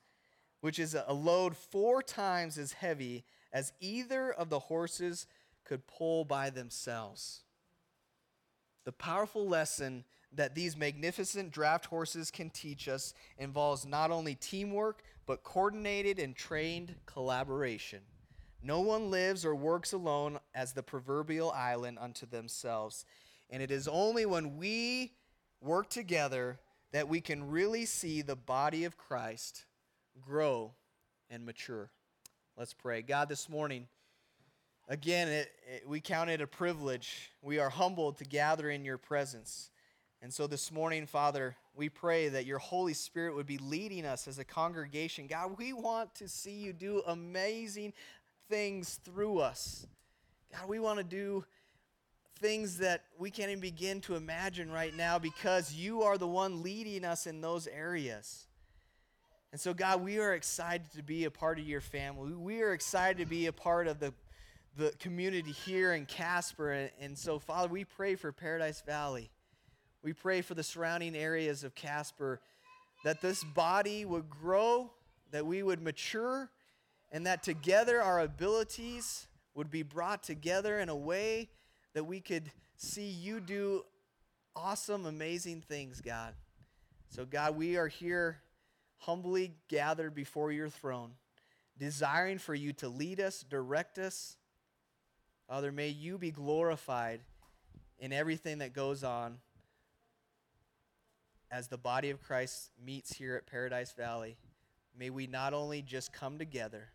which 0.61 0.81
is 0.81 0.97
a 1.07 1.13
load 1.13 1.57
four 1.57 2.03
times 2.03 2.59
as 2.59 2.73
heavy 2.73 3.25
as 3.53 3.73
either 3.79 4.33
of 4.33 4.51
the 4.51 4.59
horses 4.59 5.29
could 5.65 5.87
pull 5.87 6.25
by 6.25 6.51
themselves. 6.51 7.45
The 8.85 8.91
powerful 8.91 9.47
lesson 9.47 10.05
that 10.37 10.55
these 10.55 10.77
magnificent 10.77 11.51
draft 11.51 11.87
horses 11.87 12.31
can 12.31 12.51
teach 12.51 12.89
us 12.89 13.15
involves 13.39 13.85
not 13.87 14.11
only 14.11 14.35
teamwork, 14.35 15.03
but 15.27 15.43
coordinated 15.43 16.19
and 16.19 16.37
trained 16.37 16.95
collaboration. 17.07 18.01
No 18.63 18.81
one 18.81 19.11
lives 19.11 19.45
or 19.45 19.55
works 19.55 19.93
alone 19.93 20.39
as 20.55 20.73
the 20.73 20.83
proverbial 20.83 21.51
island 21.53 21.99
unto 22.01 22.27
themselves. 22.27 23.05
And 23.51 23.63
it 23.63 23.71
is 23.71 23.87
only 23.87 24.27
when 24.27 24.57
we 24.57 25.13
work 25.61 25.89
together 25.89 26.59
that 26.93 27.09
we 27.09 27.21
can 27.21 27.51
really 27.51 27.85
see 27.85 28.23
the 28.23 28.37
body 28.37 28.85
of 28.85 28.97
Christ 28.97 29.65
grow 30.21 30.73
and 31.31 31.45
mature. 31.45 31.91
Let's 32.57 32.73
pray. 32.75 33.03
God, 33.03 33.29
this 33.29 33.49
morning, 33.49 33.87
again, 34.89 35.29
it, 35.29 35.51
it, 35.73 35.89
we 35.89 36.01
count 36.01 36.31
it 36.31 36.41
a 36.41 36.47
privilege. 36.47 37.33
We 37.43 37.59
are 37.59 37.69
humbled 37.69 38.17
to 38.19 38.25
gather 38.25 38.71
in 38.71 38.85
your 38.85 38.99
presence. 38.99 39.71
And 40.27 40.35
so 40.35 40.49
this 40.49 40.73
morning, 40.73 41.07
Father, 41.07 41.55
we 41.77 41.89
pray 41.89 42.29
that 42.31 42.47
your 42.47 42.59
Holy 42.59 42.95
Spirit 42.95 43.37
would 43.37 43.47
be 43.47 43.59
leading 43.59 44.05
us 44.05 44.27
as 44.27 44.41
a 44.41 44.45
congregation. 44.45 45.29
God, 45.29 45.57
we 45.57 45.73
want 45.73 46.17
to 46.17 46.27
see 46.27 46.51
you 46.51 46.73
do 46.73 47.01
amazing 47.07 47.93
things 48.49 48.99
through 49.05 49.39
us. 49.39 49.87
God, 50.53 50.69
we 50.69 50.81
want 50.81 50.99
to 50.99 51.05
do 51.05 51.45
things 52.41 52.79
that 52.79 53.05
we 53.17 53.31
can't 53.31 53.51
even 53.51 53.61
begin 53.61 54.01
to 54.01 54.17
imagine 54.17 54.69
right 54.69 54.93
now 54.97 55.21
because 55.21 55.73
you 55.73 56.03
are 56.03 56.19
the 56.19 56.27
one 56.27 56.61
leading 56.61 57.05
us 57.05 57.29
in 57.29 57.41
those 57.41 57.69
areas. 57.69 58.49
And 59.53 59.61
so, 59.61 59.73
God, 59.73 60.03
we 60.03 60.19
are 60.19 60.35
excited 60.35 60.91
to 60.97 61.05
be 61.05 61.23
a 61.23 61.31
part 61.31 61.61
of 61.61 61.69
your 61.69 61.81
family. 61.81 62.33
We 62.33 62.63
are 62.63 62.73
excited 62.73 63.19
to 63.19 63.27
be 63.27 63.47
a 63.47 63.53
part 63.53 63.87
of 63.87 64.01
the, 64.01 64.13
the 64.77 64.93
community 64.99 65.53
here 65.53 65.95
in 65.95 66.05
Casper. 66.05 66.91
And, 67.01 67.17
so, 67.17 67.39
Father, 67.39 67.69
we 67.69 67.85
pray 67.85 68.17
for 68.17 68.33
Paradise 68.33 68.81
Valley. 68.85 69.31
We 70.03 70.13
pray 70.13 70.43
for 70.43 70.55
the 70.55 70.63
surrounding 70.63 71.17
areas 71.17 71.65
of 71.65 71.75
Casper 71.75 72.41
that 73.05 73.21
this 73.21 73.45
body 73.45 74.05
would 74.05 74.31
grow, 74.31 74.91
that 75.31 75.47
we 75.47 75.63
would 75.63 75.83
mature, 75.83 76.51
and 77.13 77.27
that 77.27 77.43
together 77.43 78.03
our 78.03 78.21
abilities 78.21 79.27
would 79.55 79.71
be 79.71 79.83
brought 79.83 80.23
together 80.23 80.79
in 80.79 80.89
a 80.89 80.97
way 80.97 81.49
that 81.95 82.05
we 82.05 82.21
could 82.21 82.51
see 82.77 83.09
you 83.09 83.41
do 83.41 83.85
awesome, 84.55 85.07
amazing 85.07 85.61
things, 85.61 86.01
God. 86.01 86.35
So, 87.09 87.25
God, 87.25 87.57
we 87.57 87.77
are 87.77 87.89
here 87.89 88.39
humbly 88.99 89.55
gathered 89.69 90.15
before 90.15 90.51
your 90.51 90.69
throne, 90.69 91.13
desiring 91.79 92.39
for 92.39 92.55
you 92.55 92.73
to 92.75 92.89
lead 92.89 93.21
us, 93.21 93.45
direct 93.49 93.99
us. 93.99 94.37
Father, 95.49 95.71
may 95.71 95.89
you 95.89 96.19
be 96.19 96.31
glorified 96.31 97.21
in 97.99 98.13
everything 98.13 98.59
that 98.59 98.73
goes 98.73 99.05
on 99.05 99.39
as 101.51 101.69
the 101.69 101.79
body 101.79 102.11
of 102.11 102.21
Christ 102.21 102.71
meets 102.85 103.13
here 103.15 103.37
at 103.37 103.47
Paradise 103.47 103.93
Valley. 103.93 104.37
May 104.99 105.11
we 105.11 105.27
not 105.27 105.55
only 105.55 105.83
just 105.83 106.13
come 106.13 106.39
together, 106.39 106.89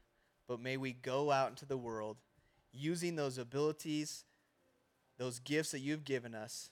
but 0.48 0.60
may 0.60 0.78
we 0.78 0.94
go 0.94 1.32
out 1.32 1.50
into 1.50 1.66
the 1.66 1.78
world 1.78 2.18
using 2.74 3.16
those 3.16 3.38
abilities, 3.38 4.26
those 5.18 5.40
gifts 5.40 5.72
that 5.72 5.80
you've 5.80 6.04
given 6.04 6.34
us 6.34 6.70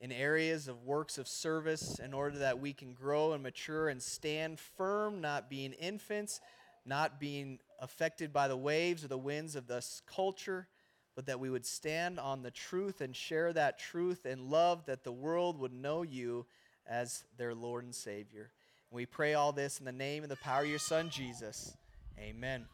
in 0.00 0.12
areas 0.12 0.68
of 0.68 0.84
works 0.84 1.18
of 1.18 1.26
service 1.26 1.98
in 1.98 2.14
order 2.14 2.38
that 2.38 2.60
we 2.60 2.72
can 2.72 2.92
grow 2.94 3.32
and 3.32 3.42
mature 3.42 3.88
and 3.88 4.00
stand 4.00 4.58
firm, 4.60 5.20
not 5.20 5.50
being 5.50 5.72
infants, 5.72 6.40
not 6.86 7.18
being 7.18 7.58
affected 7.80 8.32
by 8.32 8.48
the 8.48 8.56
waves 8.56 9.04
or 9.04 9.08
the 9.08 9.18
winds 9.18 9.56
of 9.56 9.66
this 9.66 10.00
culture, 10.06 10.68
but 11.16 11.26
that 11.26 11.40
we 11.40 11.50
would 11.50 11.66
stand 11.66 12.20
on 12.20 12.42
the 12.42 12.50
truth 12.50 13.00
and 13.00 13.14
share 13.14 13.52
that 13.52 13.78
truth 13.78 14.24
and 14.24 14.50
love 14.50 14.86
that 14.86 15.02
the 15.02 15.12
world 15.12 15.58
would 15.58 15.72
know 15.72 16.02
you 16.02 16.46
as 16.88 17.24
their 17.36 17.54
Lord 17.54 17.84
and 17.84 17.94
Savior. 17.94 18.50
And 18.90 18.96
we 18.96 19.06
pray 19.06 19.34
all 19.34 19.52
this 19.52 19.78
in 19.78 19.84
the 19.84 19.92
name 19.92 20.22
and 20.22 20.30
the 20.30 20.36
power 20.36 20.62
of 20.62 20.68
your 20.68 20.78
Son, 20.78 21.10
Jesus. 21.10 21.76
Amen. 22.18 22.66